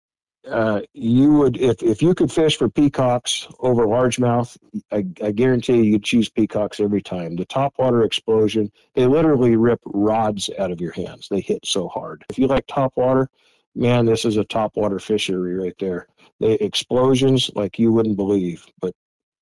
uh, 0.50 0.82
you 0.94 1.34
would 1.34 1.58
if 1.58 1.82
if 1.82 2.02
you 2.02 2.14
could 2.14 2.32
fish 2.32 2.58
for 2.58 2.70
peacocks 2.70 3.48
over 3.60 3.86
largemouth, 3.86 4.58
I, 4.92 5.06
I 5.24 5.32
guarantee 5.32 5.78
you 5.78 5.84
you'd 5.84 6.04
choose 6.04 6.30
peacocks 6.30 6.80
every 6.80 7.02
time. 7.02 7.36
The 7.36 7.46
topwater 7.46 8.06
explosion, 8.06 8.72
they 8.94 9.08
literally 9.08 9.56
rip 9.56 9.80
rods 9.86 10.50
out 10.60 10.72
of 10.72 10.82
your 10.82 10.92
hands. 10.92 11.28
They 11.30 11.42
hit 11.42 11.66
so 11.66 11.88
hard. 11.88 12.24
If 12.30 12.38
you 12.38 12.48
like 12.48 12.68
topwater, 12.68 13.28
man, 13.76 14.06
this 14.06 14.26
is 14.26 14.38
a 14.38 14.46
topwater 14.46 15.02
fishery 15.02 15.56
right 15.56 15.76
there. 15.80 16.08
The 16.40 16.64
explosions 16.64 17.50
like 17.56 17.80
you 17.80 17.92
wouldn't 17.92 18.18
believe. 18.18 18.66
But 18.80 18.94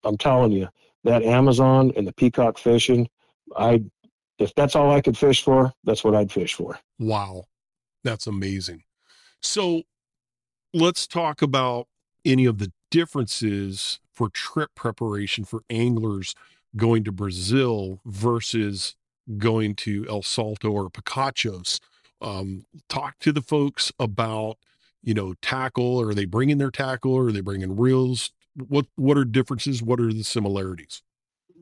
I'm 0.04 0.18
telling 0.18 0.52
you, 0.52 0.70
that 1.04 1.24
Amazon 1.24 1.92
and 1.98 2.08
the 2.08 2.14
peacock 2.14 2.58
fishing, 2.58 3.10
I 3.58 3.84
if 4.40 4.54
that's 4.56 4.76
all 4.76 4.92
I 4.92 5.02
could 5.02 5.18
fish 5.18 5.44
for, 5.44 5.74
that's 5.84 6.04
what 6.04 6.16
I'd 6.16 6.32
fish 6.32 6.54
for. 6.56 6.80
Wow, 7.00 7.46
that's 8.04 8.28
amazing. 8.28 8.84
So 9.42 9.84
let's 10.74 11.08
talk 11.08 11.42
about 11.42 11.88
any 12.26 12.46
of 12.46 12.58
the 12.58 12.72
differences 12.90 14.00
for 14.12 14.30
trip 14.30 14.72
preparation 14.76 15.44
for 15.46 15.64
anglers 15.70 16.36
going 16.76 17.04
to 17.04 17.12
Brazil 17.12 18.00
versus 18.06 18.96
going 19.38 19.76
to 19.76 20.06
El 20.10 20.22
Salto 20.22 20.72
or 20.72 20.90
Picachos. 20.90 21.80
Um, 22.22 22.66
talk 22.90 23.20
to 23.20 23.32
the 23.32 23.42
folks 23.42 23.92
about, 24.00 24.58
you 25.02 25.14
know, 25.14 25.34
tackle. 25.42 26.00
Are 26.02 26.14
they 26.14 26.26
bringing 26.26 26.58
their 26.58 26.72
tackle? 26.72 27.14
Or 27.14 27.28
are 27.28 27.32
they 27.32 27.42
bringing 27.42 27.76
reels? 27.76 28.32
What 28.56 28.86
what 28.96 29.18
are 29.18 29.26
differences? 29.26 29.82
What 29.82 30.00
are 30.00 30.14
the 30.14 30.24
similarities? 30.24 31.02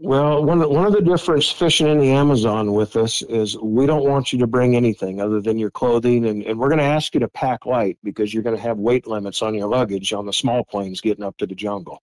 Well, 0.03 0.43
one 0.43 0.63
of, 0.63 0.71
one 0.71 0.87
of 0.87 0.93
the 0.93 1.01
difference 1.01 1.51
fishing 1.51 1.85
in 1.85 1.99
the 1.99 2.09
Amazon 2.09 2.73
with 2.73 2.95
us 2.95 3.21
is 3.21 3.55
we 3.59 3.85
don't 3.85 4.03
want 4.03 4.33
you 4.33 4.39
to 4.39 4.47
bring 4.47 4.75
anything 4.75 5.21
other 5.21 5.39
than 5.39 5.59
your 5.59 5.69
clothing, 5.69 6.25
and, 6.25 6.41
and 6.41 6.57
we're 6.57 6.69
going 6.69 6.79
to 6.79 6.83
ask 6.83 7.13
you 7.13 7.19
to 7.19 7.27
pack 7.27 7.67
light 7.67 7.99
because 8.03 8.33
you're 8.33 8.41
going 8.41 8.55
to 8.55 8.61
have 8.61 8.79
weight 8.79 9.05
limits 9.05 9.43
on 9.43 9.53
your 9.53 9.67
luggage 9.67 10.11
on 10.11 10.25
the 10.25 10.33
small 10.33 10.65
planes 10.65 11.01
getting 11.01 11.23
up 11.23 11.37
to 11.37 11.45
the 11.45 11.53
jungle. 11.53 12.01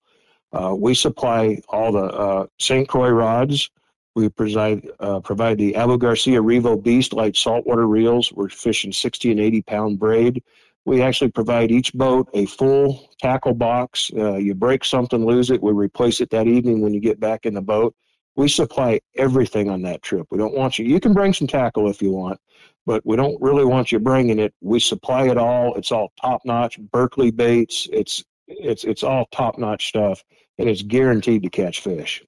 Uh, 0.54 0.76
we 0.78 0.94
supply 0.94 1.60
all 1.70 1.92
the 1.92 2.04
uh, 2.04 2.46
St. 2.60 2.88
Croix 2.88 3.10
rods. 3.10 3.68
We 4.16 4.30
provide, 4.30 4.88
uh, 5.00 5.20
provide 5.22 5.58
the 5.58 5.76
Abu 5.76 5.98
Garcia 5.98 6.40
Revo 6.40 6.80
Beast 6.82 7.14
light 7.14 7.36
saltwater 7.36 7.88
reels. 7.88 8.32
We're 8.32 8.50
fishing 8.50 8.92
60 8.92 9.32
and 9.32 9.40
80 9.40 9.62
pound 9.64 9.98
braid. 9.98 10.44
We 10.88 11.02
actually 11.02 11.32
provide 11.32 11.70
each 11.70 11.92
boat 11.94 12.30
a 12.34 12.46
full 12.46 13.10
tackle 13.20 13.54
box. 13.54 14.10
Uh, 14.16 14.36
you 14.36 14.56
break 14.56 14.86
something, 14.86 15.26
lose 15.26 15.52
it, 15.52 15.62
we 15.62 15.74
replace 15.74 16.22
it 16.22 16.30
that 16.30 16.48
evening 16.48 16.80
when 16.80 16.94
you 16.94 17.02
get 17.02 17.20
back 17.20 17.46
in 17.46 17.54
the 17.54 17.62
boat. 17.62 17.94
We 18.38 18.48
supply 18.48 19.02
everything 19.18 19.70
on 19.70 19.82
that 19.82 20.02
trip. 20.02 20.28
We 20.32 20.38
don't 20.38 20.56
want 20.56 20.80
you, 20.80 20.86
you 20.86 21.02
can 21.02 21.12
bring 21.12 21.34
some 21.34 21.46
tackle 21.46 21.90
if 21.90 22.02
you 22.02 22.14
want, 22.14 22.40
but 22.86 23.06
we 23.06 23.18
don't 23.18 23.36
really 23.42 23.66
want 23.66 23.92
you 23.92 24.00
bringing 24.00 24.40
it. 24.40 24.54
We 24.62 24.80
supply 24.80 25.28
it 25.28 25.38
all. 25.38 25.76
It's 25.76 25.92
all 25.92 26.14
top 26.22 26.44
notch, 26.46 26.80
Berkley 26.80 27.32
baits. 27.32 27.90
It's, 27.92 28.24
it's, 28.48 28.86
it's 28.86 29.04
all 29.04 29.28
top 29.34 29.58
notch 29.58 29.90
stuff 29.90 30.24
and 30.58 30.70
it's 30.70 30.84
guaranteed 30.84 31.44
to 31.44 31.50
catch 31.50 31.82
fish. 31.82 32.24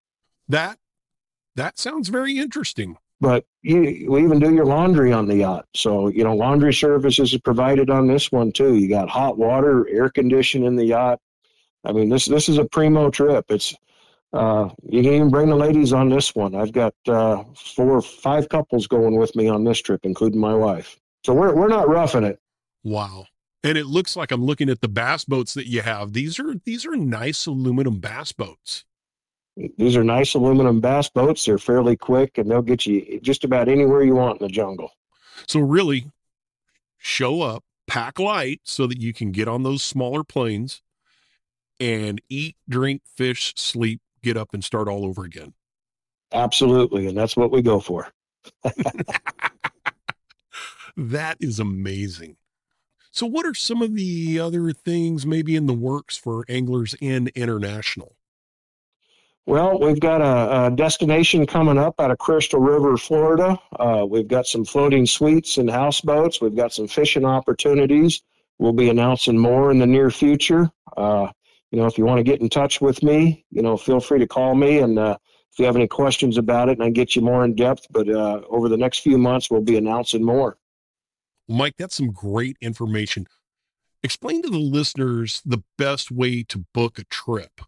That, 0.50 0.78
that 1.56 1.80
sounds 1.80 2.10
very 2.10 2.38
interesting 2.38 2.98
but 3.22 3.46
you, 3.62 4.08
we 4.10 4.24
even 4.24 4.40
do 4.40 4.54
your 4.54 4.66
laundry 4.66 5.12
on 5.12 5.28
the 5.28 5.38
yacht. 5.38 5.66
So, 5.76 6.08
you 6.08 6.24
know, 6.24 6.36
laundry 6.36 6.74
services 6.74 7.34
is 7.34 7.40
provided 7.42 7.90
on 7.90 8.08
this 8.08 8.32
one 8.32 8.52
too. 8.52 8.76
You 8.76 8.88
got 8.88 9.10
hot 9.10 9.38
water, 9.38 9.88
air 9.90 10.10
conditioning 10.10 10.68
in 10.68 10.76
the 10.76 10.86
yacht. 10.86 11.20
I 11.84 11.92
mean, 11.92 12.10
this 12.10 12.26
this 12.26 12.50
is 12.50 12.58
a 12.58 12.66
primo 12.66 13.10
trip. 13.10 13.46
It's 13.50 13.76
uh, 14.32 14.70
you 14.88 15.02
can 15.02 15.14
even 15.14 15.30
bring 15.30 15.50
the 15.50 15.56
ladies 15.56 15.92
on 15.94 16.10
this 16.10 16.36
one. 16.36 16.56
I've 16.56 16.72
got 16.72 16.94
uh, 17.08 17.44
four 17.56 17.98
or 17.98 18.02
five 18.02 18.48
couples 18.50 18.88
going 18.88 19.18
with 19.18 19.36
me 19.36 19.48
on 19.48 19.64
this 19.64 19.80
trip, 19.80 20.02
including 20.04 20.40
my 20.40 20.54
wife. 20.54 21.00
So 21.26 21.34
we're 21.34 21.54
we're 21.56 21.68
not 21.68 21.90
roughing 21.90 22.24
it. 22.24 22.40
Wow. 22.84 23.26
And 23.64 23.78
it 23.78 23.88
looks 23.88 24.16
like 24.16 24.32
I'm 24.32 24.46
looking 24.46 24.70
at 24.70 24.80
the 24.80 24.88
bass 24.88 25.26
boats 25.26 25.54
that 25.56 25.68
you 25.68 25.82
have. 25.82 26.14
These 26.14 26.40
are 26.40 26.56
these 26.66 26.86
are 26.86 26.96
nice 26.96 27.46
aluminum 27.46 28.00
bass 28.00 28.32
boats. 28.32 28.86
These 29.78 29.98
are 29.98 30.04
nice 30.04 30.36
aluminum 30.36 30.80
bass 30.80 31.10
boats. 31.10 31.46
They're 31.46 31.58
fairly 31.58 31.98
quick 31.98 32.38
and 32.38 32.50
they'll 32.50 32.62
get 32.62 32.86
you 32.86 33.20
just 33.22 33.44
about 33.44 33.68
anywhere 33.68 34.04
you 34.04 34.16
want 34.16 34.40
in 34.40 34.48
the 34.48 34.54
jungle. 34.54 34.92
So, 35.48 35.60
really, 35.60 36.12
show 36.98 37.42
up, 37.42 37.64
pack 37.88 38.20
light 38.20 38.62
so 38.64 38.88
that 38.88 39.02
you 39.02 39.14
can 39.14 39.32
get 39.32 39.48
on 39.48 39.64
those 39.64 39.84
smaller 39.84 40.24
planes 40.24 40.82
and 41.80 42.22
eat, 42.30 42.56
drink, 42.68 43.02
fish, 43.06 43.54
sleep, 43.58 44.02
get 44.22 44.38
up 44.38 44.54
and 44.54 44.64
start 44.64 44.88
all 44.88 45.06
over 45.06 45.24
again. 45.24 45.54
Absolutely. 46.32 47.08
And 47.08 47.18
that's 47.18 47.36
what 47.36 47.52
we 47.52 47.62
go 47.62 47.80
for. 47.80 48.08
that 50.96 51.38
is 51.40 51.60
amazing. 51.60 52.38
So, 53.12 53.26
what 53.26 53.46
are 53.46 53.54
some 53.54 53.82
of 53.82 53.96
the 53.96 54.40
other 54.40 54.72
things 54.72 55.26
maybe 55.26 55.56
in 55.56 55.66
the 55.66 55.74
works 55.74 56.16
for 56.16 56.46
Anglers 56.48 56.96
Inn 57.02 57.30
International? 57.36 58.16
Well, 59.50 59.80
we've 59.80 60.00
got 60.00 60.22
a, 60.22 60.68
a, 60.68 60.70
destination 60.70 61.48
coming 61.48 61.80
up 61.80 62.00
out 62.00 62.12
of 62.12 62.20
Crystal 62.20 62.60
River, 62.60 62.96
Florida. 62.98 63.58
Uh, 63.80 64.06
we've 64.08 64.28
got 64.28 64.46
some 64.46 64.64
floating 64.64 65.08
suites 65.08 65.58
and 65.58 65.68
houseboats. 65.68 66.40
We've 66.40 66.56
got 66.56 66.72
some 66.72 66.88
fishing 66.88 67.26
opportunities. 67.26 68.22
We'll 68.60 68.74
be 68.74 68.92
announcing 68.92 69.40
more 69.40 69.72
in 69.72 69.80
the 69.80 69.88
near 69.88 70.12
future. 70.12 70.70
Uh, 70.96 71.30
you 71.72 71.80
know, 71.80 71.88
if 71.88 71.98
you 71.98 72.06
want 72.06 72.20
to 72.20 72.24
get 72.24 72.42
in 72.42 72.50
touch 72.50 72.80
with 72.80 73.02
me, 73.02 73.44
you 73.50 73.64
know, 73.64 73.76
feel 73.76 74.00
free 74.00 74.20
to 74.20 74.28
call 74.28 74.54
me. 74.54 74.78
And 74.78 75.00
uh, 75.00 75.18
if 75.52 75.58
you 75.58 75.66
have 75.66 75.76
any 75.76 75.88
questions 75.88 76.38
about 76.38 76.70
it, 76.70 76.74
and 76.74 76.84
I 76.84 76.92
get 76.92 77.16
you 77.16 77.24
more 77.24 77.44
in 77.44 77.56
depth. 77.56 77.88
But 77.90 78.08
uh, 78.08 78.42
over 78.50 78.70
the 78.70 78.78
next 78.78 79.00
few 79.00 79.18
months, 79.18 79.50
we'll 79.50 79.62
be 79.62 79.78
announcing 79.78 80.24
more. 80.24 80.60
Mike, 81.48 81.74
that's 81.80 81.96
some 81.96 82.12
great 82.12 82.56
information. 82.62 83.26
Explain 84.04 84.44
to 84.44 84.50
the 84.52 84.60
listeners 84.60 85.42
the 85.44 85.64
best 85.76 86.12
way 86.12 86.44
to 86.44 86.66
book 86.72 87.00
a 87.00 87.04
trip. 87.06 87.62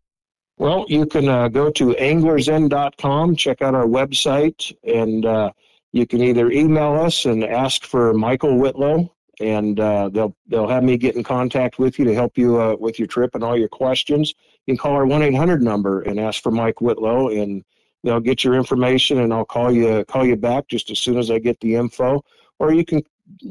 Well, 0.62 0.86
you 0.90 1.08
can 1.08 1.28
uh, 1.28 1.48
go 1.48 1.72
to 1.72 1.96
anglersinn.com, 1.96 3.36
check 3.36 3.64
out 3.64 3.74
our 3.74 3.88
website, 3.88 4.72
and 4.84 5.26
uh, 5.26 5.52
you 5.92 6.06
can 6.06 6.22
either 6.22 6.52
email 6.52 7.02
us 7.02 7.26
and 7.26 7.44
ask 7.44 7.84
for 7.84 8.14
Michael 8.14 8.60
Whitlow, 8.60 9.12
and 9.40 9.80
uh, 9.80 10.10
they'll 10.10 10.36
they'll 10.46 10.68
have 10.68 10.84
me 10.84 10.98
get 10.98 11.16
in 11.16 11.24
contact 11.24 11.80
with 11.80 11.98
you 11.98 12.06
to 12.06 12.14
help 12.14 12.38
you 12.38 12.62
uh, 12.62 12.76
with 12.80 13.00
your 13.00 13.08
trip 13.08 13.34
and 13.34 13.44
all 13.44 13.58
your 13.58 13.70
questions. 13.70 14.36
You 14.68 14.76
can 14.76 14.78
call 14.78 14.94
our 14.94 15.08
one 15.08 15.24
eight 15.24 15.34
hundred 15.34 15.64
number 15.64 16.04
and 16.04 16.20
ask 16.20 16.44
for 16.44 16.52
Mike 16.52 16.80
Whitlow, 16.80 17.30
and 17.30 17.64
they'll 18.04 18.20
get 18.20 18.44
your 18.44 18.54
information, 18.54 19.22
and 19.22 19.34
I'll 19.34 19.46
call 19.46 19.72
you 19.72 20.06
call 20.06 20.28
you 20.28 20.36
back 20.36 20.68
just 20.68 20.92
as 20.92 21.00
soon 21.00 21.18
as 21.18 21.32
I 21.32 21.40
get 21.40 21.60
the 21.62 21.74
info. 21.74 22.24
Or 22.60 22.72
you 22.72 22.86
can 22.86 23.02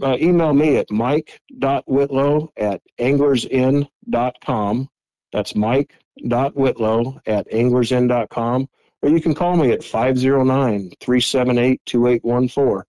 uh, 0.00 0.16
email 0.20 0.52
me 0.52 0.76
at 0.76 0.88
mike.whitlow 0.92 2.50
at 2.56 2.82
anglersinn.com. 3.00 4.88
That's 5.32 5.54
Mike 5.54 5.94
whitlow 6.22 7.20
at 7.26 7.50
anglersinn.com, 7.50 8.68
or 9.02 9.08
you 9.08 9.20
can 9.20 9.34
call 9.34 9.56
me 9.56 9.70
at 9.72 9.84
509 9.84 10.92
378 11.00 11.80
2814. 11.86 12.82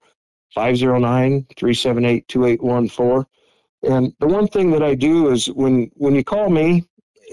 509 0.54 1.48
378 1.56 2.28
2814. 2.28 3.26
And 3.84 4.14
the 4.20 4.28
one 4.28 4.48
thing 4.48 4.72
that 4.72 4.84
I 4.84 4.96
do 4.96 5.30
is 5.30 5.48
when, 5.48 5.90
when 5.96 6.14
you 6.14 6.24
call 6.24 6.50
me, 6.50 6.84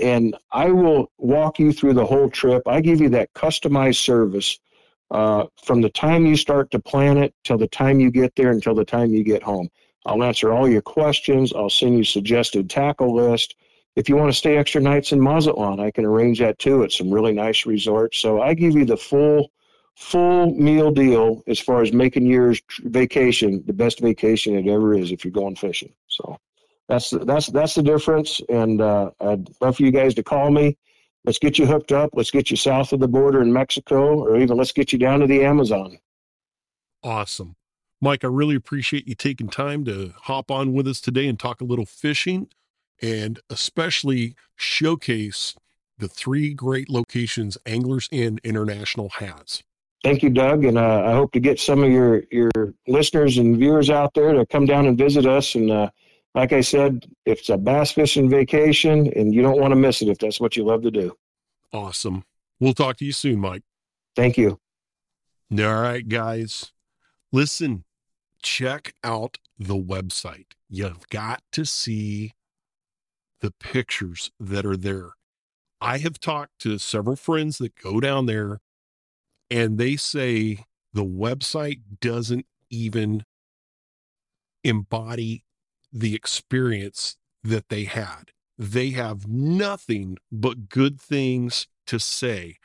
and 0.00 0.36
I 0.52 0.70
will 0.70 1.10
walk 1.18 1.58
you 1.58 1.72
through 1.72 1.94
the 1.94 2.06
whole 2.06 2.30
trip, 2.30 2.62
I 2.66 2.80
give 2.80 3.00
you 3.00 3.08
that 3.10 3.32
customized 3.34 3.96
service 3.96 4.58
uh, 5.10 5.46
from 5.64 5.80
the 5.80 5.90
time 5.90 6.24
you 6.24 6.36
start 6.36 6.70
to 6.70 6.78
plan 6.78 7.18
it 7.18 7.34
till 7.44 7.58
the 7.58 7.68
time 7.68 7.98
you 7.98 8.10
get 8.10 8.34
there 8.36 8.50
until 8.50 8.74
the 8.74 8.84
time 8.84 9.10
you 9.10 9.24
get 9.24 9.42
home. 9.42 9.68
I'll 10.06 10.22
answer 10.22 10.52
all 10.52 10.68
your 10.68 10.82
questions. 10.82 11.52
I'll 11.52 11.68
send 11.68 11.98
you 11.98 12.04
suggested 12.04 12.70
tackle 12.70 13.14
list. 13.14 13.56
If 13.98 14.08
you 14.08 14.14
want 14.14 14.30
to 14.30 14.38
stay 14.38 14.56
extra 14.56 14.80
nights 14.80 15.10
in 15.10 15.20
Mazatlan, 15.20 15.80
I 15.80 15.90
can 15.90 16.04
arrange 16.04 16.38
that 16.38 16.60
too 16.60 16.84
at 16.84 16.92
some 16.92 17.10
really 17.10 17.32
nice 17.32 17.66
resorts. 17.66 18.18
So 18.18 18.40
I 18.40 18.54
give 18.54 18.76
you 18.76 18.84
the 18.84 18.96
full 18.96 19.50
full 19.96 20.54
meal 20.54 20.92
deal 20.92 21.42
as 21.48 21.58
far 21.58 21.82
as 21.82 21.92
making 21.92 22.24
your 22.24 22.54
vacation 22.84 23.60
the 23.66 23.72
best 23.72 23.98
vacation 23.98 24.54
it 24.54 24.70
ever 24.70 24.94
is 24.94 25.10
if 25.10 25.24
you're 25.24 25.32
going 25.32 25.56
fishing. 25.56 25.92
So 26.06 26.38
that's 26.88 27.10
that's 27.10 27.48
that's 27.48 27.74
the 27.74 27.82
difference. 27.82 28.40
And 28.48 28.80
uh, 28.80 29.10
I'd 29.20 29.48
love 29.60 29.78
for 29.78 29.82
you 29.82 29.90
guys 29.90 30.14
to 30.14 30.22
call 30.22 30.52
me. 30.52 30.78
Let's 31.24 31.40
get 31.40 31.58
you 31.58 31.66
hooked 31.66 31.90
up. 31.90 32.10
Let's 32.12 32.30
get 32.30 32.52
you 32.52 32.56
south 32.56 32.92
of 32.92 33.00
the 33.00 33.08
border 33.08 33.42
in 33.42 33.52
Mexico, 33.52 34.20
or 34.20 34.38
even 34.38 34.56
let's 34.56 34.70
get 34.70 34.92
you 34.92 35.00
down 35.00 35.18
to 35.18 35.26
the 35.26 35.44
Amazon. 35.44 35.98
Awesome. 37.02 37.56
Mike, 38.00 38.22
I 38.22 38.28
really 38.28 38.54
appreciate 38.54 39.08
you 39.08 39.16
taking 39.16 39.48
time 39.48 39.84
to 39.86 40.14
hop 40.22 40.52
on 40.52 40.72
with 40.72 40.86
us 40.86 41.00
today 41.00 41.26
and 41.26 41.36
talk 41.36 41.60
a 41.60 41.64
little 41.64 41.84
fishing 41.84 42.48
and 43.02 43.40
especially 43.50 44.34
showcase 44.56 45.54
the 45.98 46.08
three 46.08 46.54
great 46.54 46.88
locations 46.88 47.58
Anglers 47.66 48.08
Inn 48.12 48.40
International 48.44 49.08
has. 49.10 49.62
Thank 50.04 50.22
you, 50.22 50.30
Doug, 50.30 50.64
and 50.64 50.78
uh, 50.78 51.02
I 51.04 51.12
hope 51.12 51.32
to 51.32 51.40
get 51.40 51.58
some 51.58 51.82
of 51.82 51.90
your 51.90 52.22
your 52.30 52.50
listeners 52.86 53.38
and 53.38 53.56
viewers 53.56 53.90
out 53.90 54.14
there 54.14 54.32
to 54.32 54.46
come 54.46 54.64
down 54.64 54.86
and 54.86 54.96
visit 54.96 55.26
us. 55.26 55.56
And 55.56 55.70
uh, 55.70 55.90
like 56.34 56.52
I 56.52 56.60
said, 56.60 57.04
if 57.26 57.40
it's 57.40 57.48
a 57.48 57.58
bass 57.58 57.90
fishing 57.90 58.30
vacation, 58.30 59.12
and 59.16 59.34
you 59.34 59.42
don't 59.42 59.60
want 59.60 59.72
to 59.72 59.76
miss 59.76 60.00
it, 60.00 60.08
if 60.08 60.18
that's 60.18 60.40
what 60.40 60.56
you 60.56 60.64
love 60.64 60.82
to 60.82 60.90
do. 60.90 61.16
Awesome. 61.72 62.24
We'll 62.60 62.74
talk 62.74 62.96
to 62.98 63.04
you 63.04 63.12
soon, 63.12 63.40
Mike. 63.40 63.62
Thank 64.14 64.38
you. 64.38 64.60
All 65.52 65.80
right, 65.80 66.06
guys. 66.06 66.72
Listen, 67.32 67.84
check 68.42 68.94
out 69.02 69.38
the 69.58 69.76
website. 69.76 70.52
You've 70.68 71.08
got 71.08 71.42
to 71.52 71.64
see 71.64 72.32
the 73.40 73.52
pictures 73.52 74.30
that 74.38 74.66
are 74.66 74.76
there. 74.76 75.10
I 75.80 75.98
have 75.98 76.18
talked 76.18 76.58
to 76.60 76.78
several 76.78 77.16
friends 77.16 77.58
that 77.58 77.76
go 77.76 78.00
down 78.00 78.26
there 78.26 78.60
and 79.50 79.78
they 79.78 79.96
say 79.96 80.64
the 80.92 81.04
website 81.04 81.80
doesn't 82.00 82.46
even 82.70 83.24
embody 84.64 85.44
the 85.92 86.14
experience 86.14 87.16
that 87.42 87.68
they 87.68 87.84
had. 87.84 88.32
They 88.58 88.90
have 88.90 89.28
nothing 89.28 90.18
but 90.32 90.68
good 90.68 91.00
things 91.00 91.68
to 91.86 91.98
say. 91.98 92.56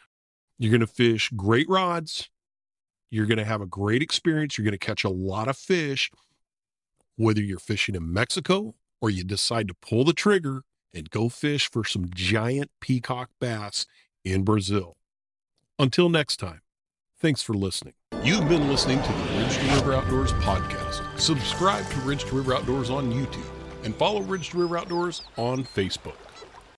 You're 0.58 0.72
going 0.72 0.82
to 0.82 0.88
fish 0.88 1.30
great 1.36 1.70
rods. 1.70 2.30
You're 3.12 3.28
going 3.28 3.38
to 3.38 3.46
have 3.46 3.62
a 3.62 3.68
great 3.68 4.02
experience. 4.02 4.58
You're 4.58 4.66
going 4.66 4.72
to 4.72 4.78
catch 4.78 5.04
a 5.04 5.10
lot 5.10 5.48
of 5.48 5.56
fish, 5.56 6.10
whether 7.16 7.42
you're 7.42 7.60
fishing 7.60 7.96
in 7.96 8.12
Mexico 8.12 8.74
or 9.04 9.10
you 9.10 9.22
decide 9.22 9.68
to 9.68 9.74
pull 9.74 10.06
the 10.06 10.14
trigger 10.14 10.64
and 10.94 11.10
go 11.10 11.28
fish 11.28 11.70
for 11.70 11.84
some 11.84 12.10
giant 12.16 12.72
peacock 12.80 13.30
bass 13.38 13.86
in 14.24 14.44
Brazil. 14.44 14.96
Until 15.78 16.08
next 16.08 16.38
time, 16.38 16.62
thanks 17.20 17.42
for 17.42 17.54
listening. 17.54 17.96
You've 18.24 18.48
been 18.48 18.70
listening 18.70 19.04
to 19.04 19.12
the 19.12 19.24
Ridge 19.38 19.58
to 19.58 19.66
River 19.76 19.94
Outdoors 19.96 20.32
podcast. 20.34 21.20
Subscribe 21.20 21.86
to 21.90 22.00
Ridge 22.00 22.24
to 22.24 22.36
River 22.38 22.56
Outdoors 22.56 22.90
on 22.90 23.12
YouTube 23.12 23.50
and 23.84 23.94
follow 23.94 24.22
Ridge 24.22 24.52
to 24.52 24.60
River 24.60 24.78
Outdoors 24.78 25.22
on 25.36 25.66
Facebook. 25.66 26.16